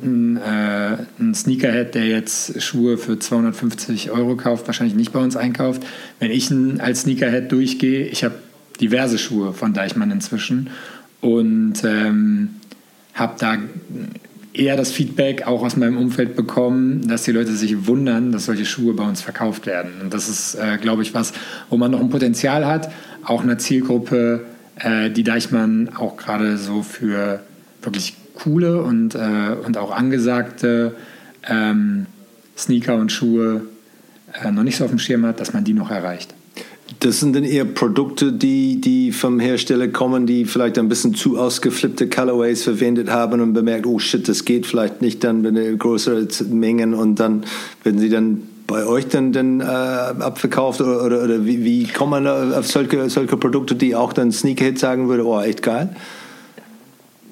[0.03, 5.35] ein, äh, ein Sneakerhead, der jetzt Schuhe für 250 Euro kauft, wahrscheinlich nicht bei uns
[5.35, 5.83] einkauft.
[6.19, 8.35] Wenn ich als Sneakerhead durchgehe, ich habe
[8.81, 10.69] diverse Schuhe von Deichmann inzwischen
[11.21, 12.55] und ähm,
[13.13, 13.57] habe da
[14.53, 18.65] eher das Feedback auch aus meinem Umfeld bekommen, dass die Leute sich wundern, dass solche
[18.65, 20.01] Schuhe bei uns verkauft werden.
[20.01, 21.33] Und das ist, äh, glaube ich, was,
[21.69, 22.91] wo man noch ein Potenzial hat,
[23.23, 24.45] auch eine Zielgruppe,
[24.79, 27.41] äh, die Deichmann auch gerade so für
[27.81, 30.95] wirklich coole und, äh, und auch angesagte
[31.47, 32.07] ähm,
[32.57, 33.61] Sneaker und Schuhe
[34.43, 36.33] äh, noch nicht so auf dem Schirm hat, dass man die noch erreicht.
[36.99, 41.37] Das sind dann eher Produkte, die, die vom Hersteller kommen, die vielleicht ein bisschen zu
[41.37, 46.27] ausgeflippte Colorways verwendet haben und bemerkt, oh shit, das geht vielleicht nicht dann in größere
[46.49, 47.43] Mengen und dann
[47.83, 52.11] werden sie dann bei euch dann, dann äh, abverkauft oder, oder, oder wie, wie kommt
[52.11, 55.89] man auf solche, solche Produkte, die auch dann Sneakerhead sagen würde, oh, echt geil?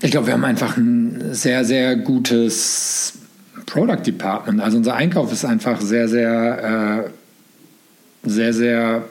[0.01, 3.13] Ich glaube, wir haben einfach ein sehr, sehr gutes
[3.65, 4.61] Product Department.
[4.61, 7.05] Also unser Einkauf ist einfach sehr, sehr,
[8.25, 9.03] äh, sehr, sehr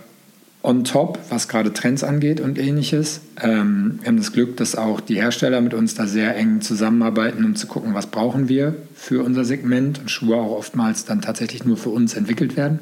[0.66, 3.20] on top, was gerade Trends angeht und ähnliches.
[3.40, 7.44] Ähm, wir haben das Glück, dass auch die Hersteller mit uns da sehr eng zusammenarbeiten,
[7.44, 11.64] um zu gucken, was brauchen wir für unser Segment und Schuhe auch oftmals dann tatsächlich
[11.64, 12.80] nur für uns entwickelt werden.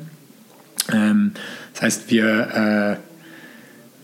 [0.91, 1.33] Ähm,
[1.75, 2.99] das heißt, wir,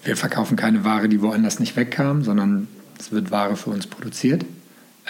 [0.05, 2.69] äh, wir verkaufen keine Ware, die woanders nicht wegkam, sondern
[2.99, 4.45] es wird Ware für uns produziert.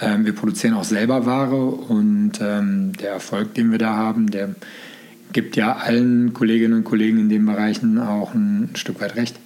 [0.01, 4.55] Ähm, wir produzieren auch selber Ware und ähm, der Erfolg, den wir da haben, der
[5.33, 9.37] gibt ja allen Kolleginnen und Kollegen in den Bereichen auch ein Stück weit recht.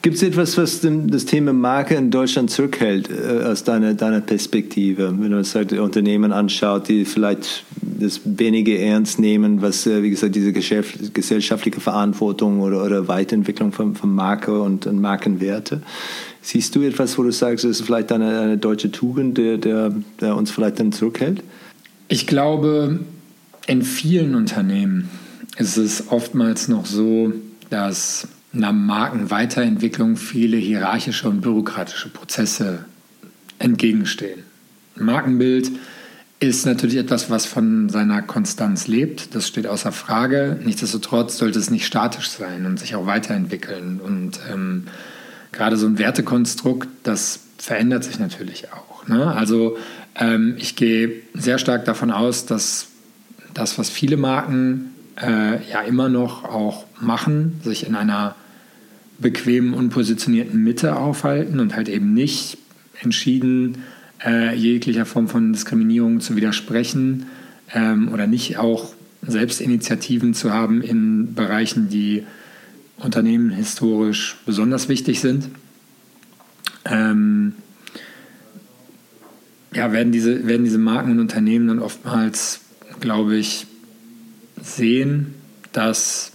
[0.00, 5.12] Gibt es etwas, was das Thema Marke in Deutschland zurückhält, äh, aus deiner, deiner Perspektive?
[5.18, 10.36] Wenn man sagt, Unternehmen anschaut, die vielleicht das weniger ernst nehmen, was, äh, wie gesagt,
[10.36, 15.82] diese gesellschaftliche Verantwortung oder, oder Weiterentwicklung von, von Marke und, und Markenwerte.
[16.42, 19.92] Siehst du etwas, wo du sagst, das ist vielleicht eine, eine deutsche Tugend, der, der,
[20.20, 21.42] der uns vielleicht dann zurückhält?
[22.06, 23.00] Ich glaube,
[23.68, 25.10] in vielen Unternehmen
[25.58, 27.34] ist es oftmals noch so,
[27.68, 32.86] dass einer Markenweiterentwicklung viele hierarchische und bürokratische Prozesse
[33.58, 34.44] entgegenstehen.
[34.96, 35.70] Markenbild
[36.40, 39.34] ist natürlich etwas, was von seiner Konstanz lebt.
[39.34, 40.58] Das steht außer Frage.
[40.64, 44.00] Nichtsdestotrotz sollte es nicht statisch sein und sich auch weiterentwickeln.
[44.00, 44.84] Und ähm,
[45.52, 49.06] gerade so ein Wertekonstrukt, das verändert sich natürlich auch.
[49.08, 49.26] Ne?
[49.26, 49.76] Also
[50.14, 52.88] ähm, ich gehe sehr stark davon aus, dass
[53.54, 58.34] das, was viele Marken äh, ja immer noch auch machen, sich in einer
[59.18, 62.58] bequemen und positionierten Mitte aufhalten und halt eben nicht
[63.00, 63.78] entschieden
[64.24, 67.26] äh, jeglicher Form von Diskriminierung zu widersprechen
[67.74, 72.24] ähm, oder nicht auch Selbstinitiativen zu haben in Bereichen, die
[72.96, 75.48] Unternehmen historisch besonders wichtig sind.
[76.84, 77.54] Ähm,
[79.72, 82.60] ja, werden diese, werden diese Marken und Unternehmen dann oftmals,
[83.00, 83.66] glaube ich,
[84.62, 85.34] sehen,
[85.72, 86.32] dass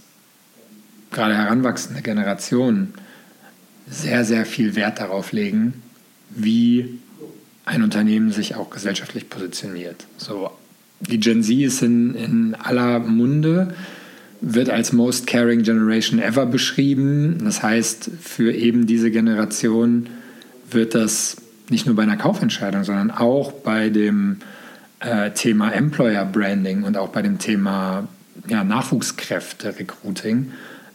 [1.10, 2.94] gerade heranwachsende Generationen
[3.88, 5.82] sehr, sehr viel Wert darauf legen,
[6.30, 6.98] wie
[7.64, 10.06] ein Unternehmen sich auch gesellschaftlich positioniert.
[10.16, 10.50] So,
[11.00, 13.74] die Gen Z ist in, in aller Munde,
[14.40, 17.38] wird als Most Caring Generation Ever beschrieben.
[17.44, 20.08] Das heißt, für eben diese Generation
[20.70, 21.36] wird das
[21.70, 24.38] nicht nur bei einer Kaufentscheidung, sondern auch bei dem
[25.04, 28.08] äh, Thema Employer Branding und auch bei dem Thema
[28.48, 30.50] ja, Nachwuchskräfte-Recruiting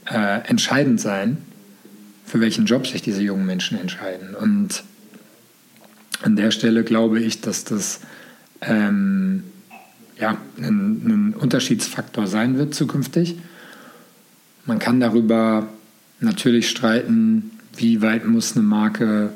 [0.09, 1.37] äh, entscheidend sein,
[2.25, 4.35] für welchen Job sich diese jungen Menschen entscheiden.
[4.35, 4.83] Und
[6.21, 8.01] an der Stelle glaube ich, dass das
[8.61, 9.43] ähm,
[10.19, 13.37] ja, ein, ein Unterschiedsfaktor sein wird zukünftig.
[14.65, 15.67] Man kann darüber
[16.19, 19.31] natürlich streiten, wie weit muss eine Marke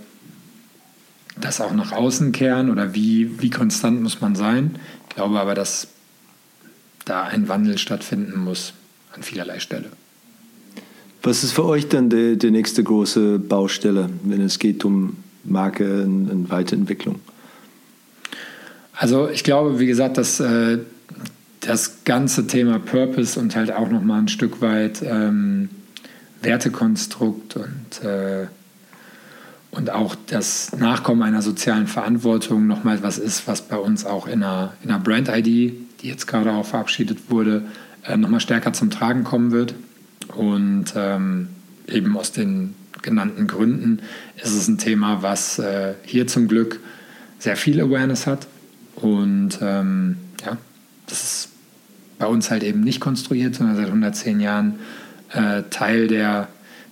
[1.40, 4.78] das auch nach außen kehren oder wie, wie konstant muss man sein.
[5.10, 5.88] Ich glaube aber, dass
[7.06, 8.74] da ein Wandel stattfinden muss
[9.14, 9.90] an vielerlei Stelle.
[11.22, 16.04] Was ist für euch dann die, die nächste große Baustelle, wenn es geht um Marke
[16.04, 17.20] und, und Weiterentwicklung?
[18.94, 20.80] Also ich glaube, wie gesagt, dass äh,
[21.62, 25.70] das ganze Thema Purpose und halt auch nochmal ein Stück weit ähm,
[26.42, 28.48] Wertekonstrukt und, äh,
[29.74, 34.44] und auch das Nachkommen einer sozialen Verantwortung nochmal was ist, was bei uns auch in
[34.44, 37.64] einer, in einer Brand-ID, die jetzt gerade auch verabschiedet wurde,
[38.06, 39.74] äh, nochmal stärker zum Tragen kommen wird.
[40.36, 41.50] Und ähm,
[41.88, 44.02] eben aus den genannten Gründen
[44.42, 46.80] ist es ein Thema, was äh, hier zum Glück
[47.40, 48.48] sehr viel Awareness hat.
[48.96, 50.58] Und ähm, ja,
[51.08, 51.50] das ist
[52.20, 54.80] bei uns halt eben nicht konstruiert, sondern seit 110 Jahren
[55.32, 56.48] äh, Teil der, der,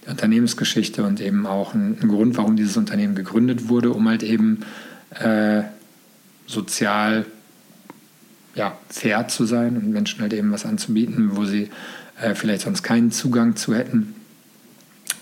[0.07, 4.61] Unternehmensgeschichte und eben auch ein, ein, Grund, warum dieses Unternehmen gegründet wurde, um halt eben
[5.19, 5.63] äh,
[6.47, 7.25] sozial
[8.55, 11.69] ja, fair zu sein und Menschen halt eben was anzubieten, wo sie
[12.21, 14.15] äh, vielleicht sonst keinen Zugang zu hätten.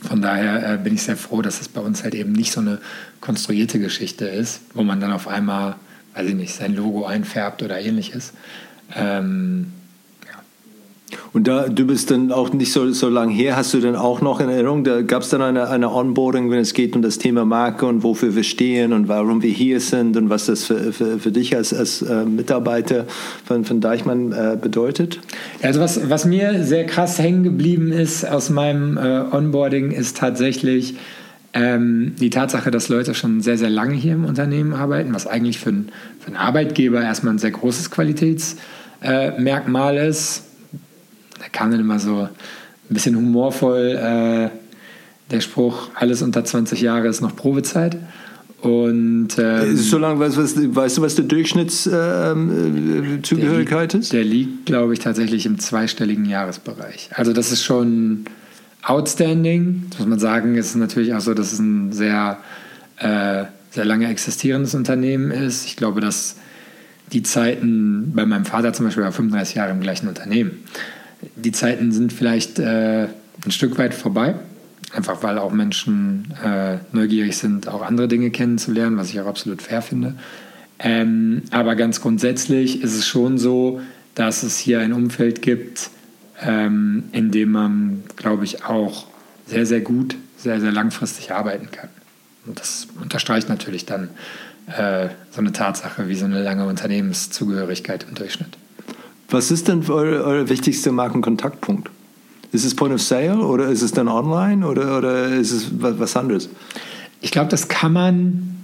[0.01, 2.61] Von daher äh, bin ich sehr froh, dass es bei uns halt eben nicht so
[2.61, 2.79] eine
[3.19, 5.75] konstruierte Geschichte ist, wo man dann auf einmal
[6.19, 8.33] weiß ich nicht, sein Logo einfärbt oder ähnliches.
[8.95, 9.71] Ähm,
[11.33, 14.21] und da, du bist dann auch nicht so, so lange her, hast du dann auch
[14.21, 17.17] noch in Erinnerung, da gab es dann eine, eine Onboarding, wenn es geht um das
[17.17, 20.93] Thema Marke und wofür wir stehen und warum wir hier sind und was das für,
[20.93, 23.05] für, für dich als, als äh, Mitarbeiter
[23.45, 25.19] von, von Deichmann äh, bedeutet?
[25.61, 30.95] Also was, was mir sehr krass hängen geblieben ist aus meinem äh, Onboarding, ist tatsächlich
[31.53, 35.59] ähm, die Tatsache, dass Leute schon sehr, sehr lange hier im Unternehmen arbeiten, was eigentlich
[35.59, 35.89] für, ein,
[36.19, 40.43] für einen Arbeitgeber erstmal ein sehr großes Qualitätsmerkmal ist
[41.51, 44.49] kam dann immer so ein bisschen humorvoll äh,
[45.31, 47.97] der Spruch, alles unter 20 Jahre ist noch Probezeit.
[48.61, 54.11] Und ähm, so lange, weißt, was, weißt du, was der Durchschnittszugehörigkeit ähm, äh, ist?
[54.11, 57.09] Der liegt, glaube ich, tatsächlich im zweistelligen Jahresbereich.
[57.13, 58.25] Also das ist schon
[58.83, 59.83] outstanding.
[59.91, 62.39] Das muss man sagen, ist natürlich auch so, dass es ein sehr,
[62.97, 65.65] äh, sehr lange existierendes Unternehmen ist.
[65.65, 66.35] Ich glaube, dass
[67.13, 70.65] die Zeiten bei meinem Vater zum Beispiel war 35 Jahre im gleichen Unternehmen
[71.35, 73.07] die Zeiten sind vielleicht äh,
[73.45, 74.35] ein Stück weit vorbei.
[74.91, 79.61] Einfach weil auch Menschen äh, neugierig sind, auch andere Dinge kennenzulernen, was ich auch absolut
[79.61, 80.15] fair finde.
[80.79, 83.81] Ähm, aber ganz grundsätzlich ist es schon so,
[84.15, 85.91] dass es hier ein Umfeld gibt,
[86.41, 89.05] ähm, in dem man, glaube ich, auch
[89.45, 91.89] sehr, sehr gut, sehr, sehr langfristig arbeiten kann.
[92.45, 94.09] Und das unterstreicht natürlich dann
[94.75, 98.57] äh, so eine Tatsache wie so eine lange Unternehmenszugehörigkeit im Durchschnitt.
[99.29, 101.89] Was ist denn euer, euer wichtigster Markenkontaktpunkt?
[102.51, 106.15] Ist es Point of Sale oder ist es dann online oder, oder ist es was,
[106.15, 106.49] anderes?
[107.21, 108.55] Ich glaube, das kann man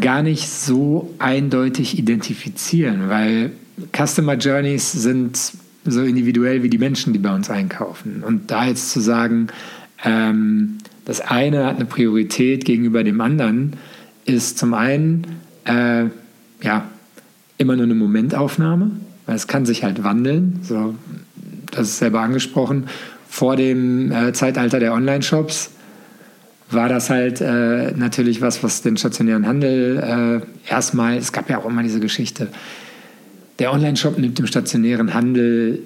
[0.00, 3.52] gar nicht so eindeutig identifizieren, weil
[3.96, 5.52] Customer Journeys sind
[5.84, 8.24] so individuell wie die Menschen, die bei uns einkaufen.
[8.24, 9.48] Und da jetzt zu sagen,
[10.04, 13.74] ähm, das eine hat eine Priorität gegenüber dem anderen,
[14.24, 15.26] ist zum einen
[15.64, 16.06] äh,
[16.62, 16.90] ja,
[17.58, 18.90] immer nur eine Momentaufnahme
[19.26, 20.60] weil es kann sich halt wandeln.
[20.62, 20.94] So,
[21.70, 22.88] das ist selber angesprochen.
[23.28, 25.70] Vor dem äh, Zeitalter der Online-Shops
[26.70, 31.58] war das halt äh, natürlich was, was den stationären Handel äh, erstmal, es gab ja
[31.58, 32.48] auch immer diese Geschichte,
[33.58, 35.80] der Online-Shop nimmt dem stationären Handel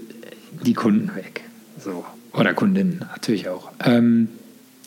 [0.65, 1.43] die Kunden weg.
[1.83, 2.05] So.
[2.33, 3.71] Oder Kundinnen natürlich auch.
[3.85, 4.29] Ähm,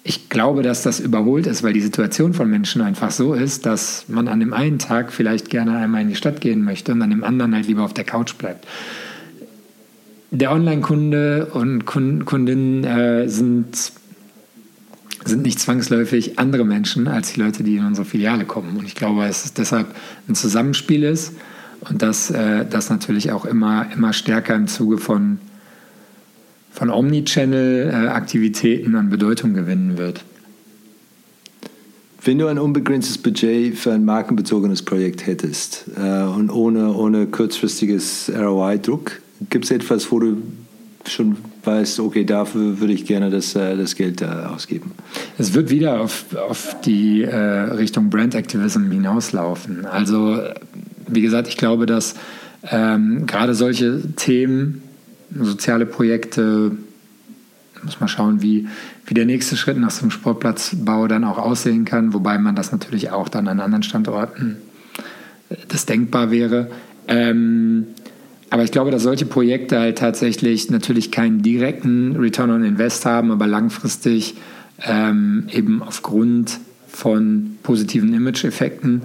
[0.05, 4.05] ich glaube, dass das überholt ist, weil die Situation von Menschen einfach so ist, dass
[4.09, 7.09] man an dem einen Tag vielleicht gerne einmal in die Stadt gehen möchte und an
[7.09, 8.67] dem anderen halt lieber auf der Couch bleibt.
[10.31, 13.93] Der Online-Kunde und Kundinnen äh, sind,
[15.23, 18.75] sind nicht zwangsläufig andere Menschen als die Leute, die in unsere Filiale kommen.
[18.75, 19.87] Und ich glaube, dass es deshalb
[20.27, 21.33] ein Zusammenspiel ist
[21.81, 25.37] und dass äh, das natürlich auch immer, immer stärker im Zuge von
[26.73, 30.25] von Omnichannel-Aktivitäten an Bedeutung gewinnen wird.
[32.25, 38.31] Wenn du ein unbegrenztes Budget für ein markenbezogenes Projekt hättest äh, und ohne, ohne kurzfristiges
[38.33, 40.41] ROI-Druck, gibt es etwas, wo du
[41.05, 44.91] schon weißt, okay, dafür würde ich gerne das, äh, das Geld äh, ausgeben?
[45.37, 49.85] Es wird wieder auf, auf die äh, Richtung Brand Activism hinauslaufen.
[49.85, 50.39] Also,
[51.07, 52.15] wie gesagt, ich glaube, dass
[52.71, 54.81] ähm, gerade solche Themen
[55.39, 56.71] soziale Projekte.
[57.83, 58.67] Muss man schauen, wie,
[59.05, 62.71] wie der nächste Schritt nach so einem Sportplatzbau dann auch aussehen kann, wobei man das
[62.71, 64.57] natürlich auch dann an anderen Standorten
[65.49, 66.71] äh, das denkbar wäre.
[67.07, 67.87] Ähm,
[68.49, 73.31] aber ich glaube, dass solche Projekte halt tatsächlich natürlich keinen direkten Return on Invest haben,
[73.31, 74.35] aber langfristig
[74.85, 79.01] ähm, eben aufgrund von positiven Image-Effekten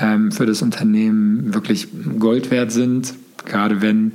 [0.00, 1.88] ähm, für das Unternehmen wirklich
[2.18, 3.14] Gold wert sind.
[3.44, 4.12] Gerade wenn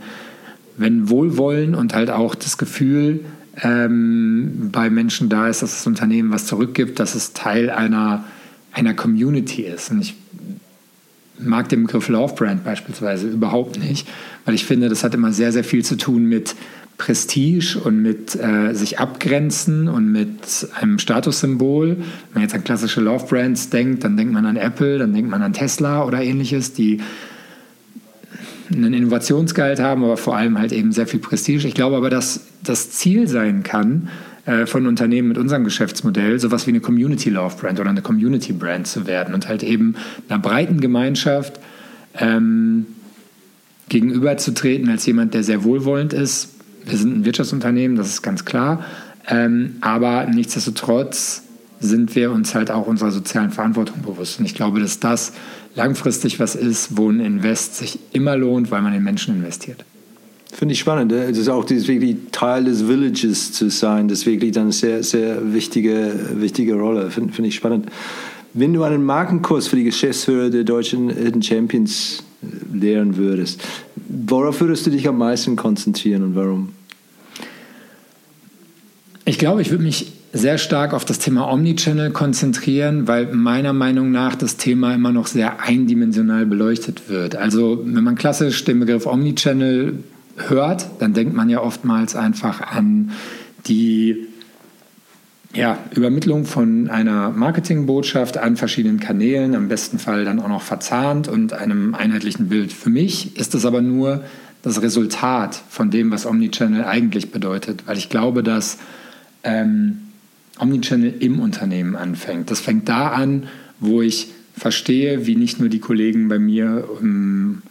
[0.77, 3.22] wenn Wohlwollen und halt auch das Gefühl
[3.61, 8.23] ähm, bei Menschen da ist, dass das Unternehmen was zurückgibt, dass es Teil einer,
[8.72, 9.91] einer Community ist.
[9.91, 10.15] Und ich
[11.38, 14.07] mag den Begriff Love Brand beispielsweise überhaupt nicht,
[14.45, 16.56] weil ich finde, das hat immer sehr, sehr viel zu tun mit
[16.98, 21.98] Prestige und mit äh, sich abgrenzen und mit einem Statussymbol.
[21.98, 25.31] Wenn man jetzt an klassische Love Brands denkt, dann denkt man an Apple, dann denkt
[25.31, 26.99] man an Tesla oder ähnliches, die
[28.76, 31.68] einen Innovationsgehalt haben, aber vor allem halt eben sehr viel Prestige.
[31.68, 34.10] Ich glaube aber, dass das Ziel sein kann,
[34.45, 38.53] äh, von Unternehmen mit unserem Geschäftsmodell sowas wie eine Community Love Brand oder eine Community
[38.53, 39.95] Brand zu werden und halt eben
[40.30, 41.60] einer breiten Gemeinschaft
[42.18, 42.88] ähm,
[43.89, 46.56] gegenüberzutreten als jemand, der sehr wohlwollend ist.
[46.85, 48.84] Wir sind ein Wirtschaftsunternehmen, das ist ganz klar,
[49.27, 51.43] ähm, aber nichtsdestotrotz
[51.82, 54.40] sind wir uns halt auch unserer sozialen Verantwortung bewusst.
[54.40, 55.34] Und ich glaube, dass das
[55.76, 59.84] langfristig was ist, wo ein Invest sich immer lohnt, weil man in Menschen investiert.
[60.53, 61.12] Finde ich spannend.
[61.12, 64.72] Es ist auch dieses wirklich Teil des Villages zu sein, das ist wirklich dann eine
[64.74, 67.10] sehr, sehr wichtige, wichtige Rolle.
[67.10, 67.88] Finde find ich spannend.
[68.53, 73.62] Wenn du einen Markenkurs für die Geschäftsführer der deutschen Hidden Champions äh, lehren würdest,
[73.95, 76.70] worauf würdest du dich am meisten konzentrieren und warum?
[79.24, 84.12] Ich glaube, ich würde mich sehr stark auf das Thema Omnichannel konzentrieren, weil meiner Meinung
[84.12, 87.36] nach das Thema immer noch sehr eindimensional beleuchtet wird.
[87.36, 90.03] Also wenn man klassisch den Begriff Omnichannel
[90.38, 93.12] hört, dann denkt man ja oftmals einfach an
[93.68, 94.28] die
[95.53, 101.28] ja, Übermittlung von einer Marketingbotschaft an verschiedenen Kanälen, am besten Fall dann auch noch verzahnt
[101.28, 102.72] und einem einheitlichen Bild.
[102.72, 104.24] Für mich ist das aber nur
[104.62, 108.78] das Resultat von dem, was Omnichannel eigentlich bedeutet, weil ich glaube, dass
[109.44, 109.98] ähm,
[110.62, 112.52] Omnichannel im Unternehmen anfängt.
[112.52, 113.48] Das fängt da an,
[113.80, 117.64] wo ich verstehe, wie nicht nur die Kollegen bei mir im,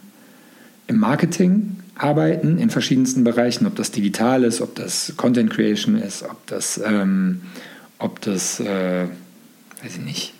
[0.87, 6.23] im Marketing arbeiten, in verschiedensten Bereichen, ob das digital ist, ob das Content Creation ist,
[6.23, 7.41] ob das, ähm,
[7.99, 9.05] ob das äh,
[9.83, 10.33] weiß ich nicht,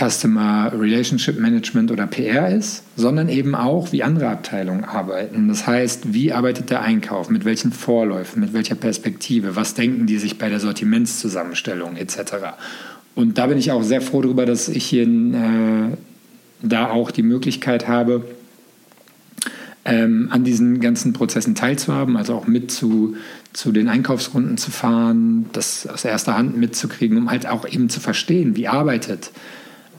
[0.00, 5.48] Customer Relationship Management oder PR ist, sondern eben auch, wie andere Abteilungen arbeiten.
[5.48, 10.18] Das heißt, wie arbeitet der Einkauf, mit welchen Vorläufen, mit welcher Perspektive, was denken die
[10.18, 12.34] sich bei der Sortimentszusammenstellung etc.
[13.14, 15.96] Und da bin ich auch sehr froh darüber, dass ich hier äh,
[16.62, 18.24] da auch die Möglichkeit habe,
[19.84, 23.16] ähm, an diesen ganzen Prozessen teilzuhaben, also auch mit zu,
[23.52, 28.00] zu den Einkaufsrunden zu fahren, das aus erster Hand mitzukriegen, um halt auch eben zu
[28.00, 29.30] verstehen, wie arbeitet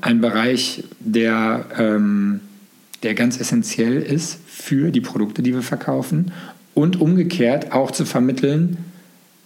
[0.02, 2.42] ein Bereich, der, ähm,
[3.04, 6.32] der ganz essentiell ist für die Produkte, die wir verkaufen
[6.74, 8.78] und umgekehrt auch zu vermitteln,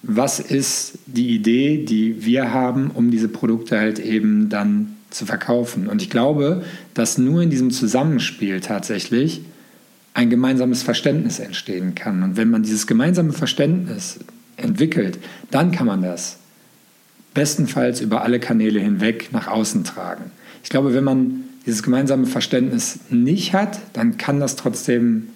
[0.02, 5.88] was ist die Idee, die wir haben, um diese Produkte halt eben dann zu verkaufen.
[5.88, 6.64] Und ich glaube,
[6.94, 9.42] dass nur in diesem Zusammenspiel tatsächlich
[10.14, 12.22] ein gemeinsames Verständnis entstehen kann.
[12.24, 14.20] Und wenn man dieses gemeinsame Verständnis
[14.58, 15.18] entwickelt,
[15.52, 16.38] dann kann man das
[17.34, 20.32] bestenfalls über alle Kanäle hinweg nach außen tragen.
[20.66, 25.28] Ich glaube, wenn man dieses gemeinsame Verständnis nicht hat, dann kann das trotzdem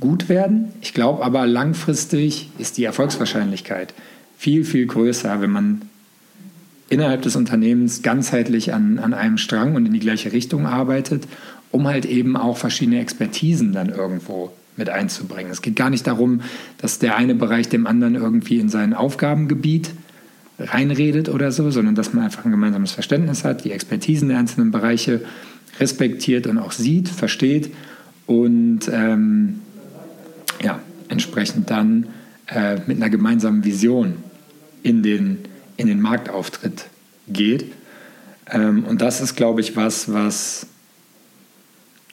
[0.00, 0.72] gut werden.
[0.80, 3.92] Ich glaube aber langfristig ist die Erfolgswahrscheinlichkeit
[4.38, 5.82] viel, viel größer, wenn man
[6.88, 11.28] innerhalb des Unternehmens ganzheitlich an, an einem Strang und in die gleiche Richtung arbeitet,
[11.70, 15.52] um halt eben auch verschiedene Expertisen dann irgendwo mit einzubringen.
[15.52, 16.40] Es geht gar nicht darum,
[16.78, 19.90] dass der eine Bereich dem anderen irgendwie in sein Aufgabengebiet
[20.58, 24.70] reinredet oder so, sondern dass man einfach ein gemeinsames Verständnis hat, die Expertisen der einzelnen
[24.70, 25.22] Bereiche
[25.78, 27.72] respektiert und auch sieht, versteht
[28.26, 29.60] und ähm,
[30.62, 32.08] ja, entsprechend dann
[32.48, 34.14] äh, mit einer gemeinsamen Vision
[34.82, 35.38] in den,
[35.76, 36.86] in den Marktauftritt
[37.28, 37.72] geht.
[38.50, 40.66] Ähm, und das ist, glaube ich, was, was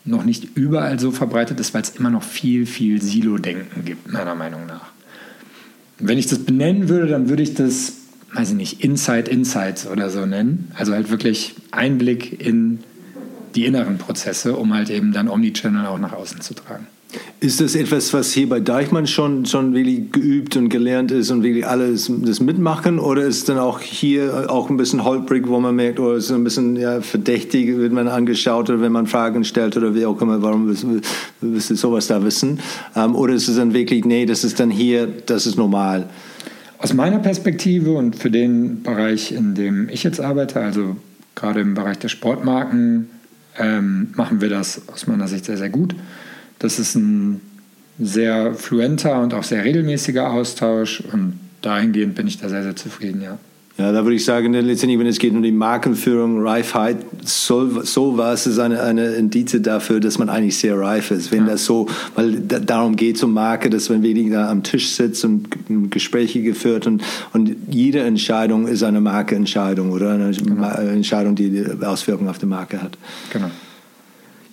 [0.03, 4.35] noch nicht überall so verbreitet ist, weil es immer noch viel, viel Silo-Denken gibt, meiner
[4.35, 4.91] Meinung nach.
[5.97, 7.93] Wenn ich das benennen würde, dann würde ich das
[8.35, 10.71] weiß ich nicht, Inside Insights oder so nennen.
[10.75, 12.79] Also halt wirklich Einblick in
[13.55, 16.87] die inneren Prozesse, um halt eben dann Omnichannel auch nach außen zu tragen.
[17.39, 21.43] Ist das etwas, was hier bei Deichmann schon, schon wirklich geübt und gelernt ist und
[21.43, 22.99] wirklich alles das mitmachen?
[22.99, 26.25] Oder ist es dann auch hier auch ein bisschen holprig, wo man merkt, oh, es
[26.25, 30.05] ist ein bisschen ja, verdächtig, wird man angeschaut oder wenn man Fragen stellt oder wie
[30.05, 32.59] auch immer, warum willst du sowas da wissen?
[32.95, 36.09] Ähm, oder ist es dann wirklich, nee, das ist dann hier, das ist normal?
[36.85, 40.97] Aus meiner Perspektive und für den Bereich, in dem ich jetzt arbeite, also
[41.33, 43.09] gerade im Bereich der Sportmarken,
[43.57, 45.95] ähm, machen wir das aus meiner Sicht sehr, sehr gut.
[46.59, 47.41] Das ist ein
[47.97, 53.23] sehr fluenter und auch sehr regelmäßiger Austausch und dahingehend bin ich da sehr, sehr zufrieden,
[53.23, 53.39] ja.
[53.77, 58.47] Ja, da würde ich sagen, letztendlich, wenn es geht um die Markenführung, Reifheit, so, sowas
[58.47, 61.31] ist eine, eine Indiz dafür, dass man eigentlich sehr reif ist.
[61.33, 61.51] Wenn ja.
[61.51, 65.25] das so, weil da, darum geht es um Marke, dass man weniger am Tisch sitzt
[65.25, 65.49] und
[65.91, 67.03] Gespräche geführt und,
[67.33, 70.69] und jede Entscheidung ist eine Markeentscheidung oder eine genau.
[70.69, 72.97] Entscheidung, die Auswirkungen auf die Marke hat.
[73.33, 73.51] Genau.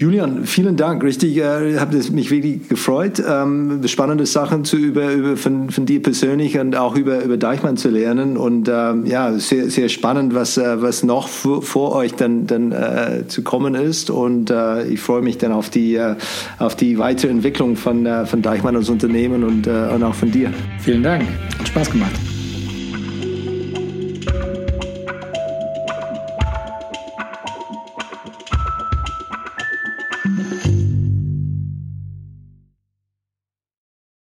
[0.02, 1.04] Julian, vielen Dank.
[1.04, 6.02] Richtig, äh, habe mich wirklich gefreut, ähm, spannende Sachen zu über, über von, von dir
[6.02, 8.36] persönlich und auch über, über Deichmann zu lernen.
[8.36, 12.72] Und ähm, ja, sehr, sehr spannend, was, äh, was noch vor, vor euch dann, dann
[12.72, 14.10] äh, zu kommen ist.
[14.10, 16.16] Und äh, ich freue mich dann auf die, äh,
[16.58, 20.52] auf die Weiterentwicklung von, äh, von Deichmann als Unternehmen und, äh, und auch von dir.
[20.80, 21.22] Vielen Dank.
[21.60, 22.31] Hat Spaß gemacht.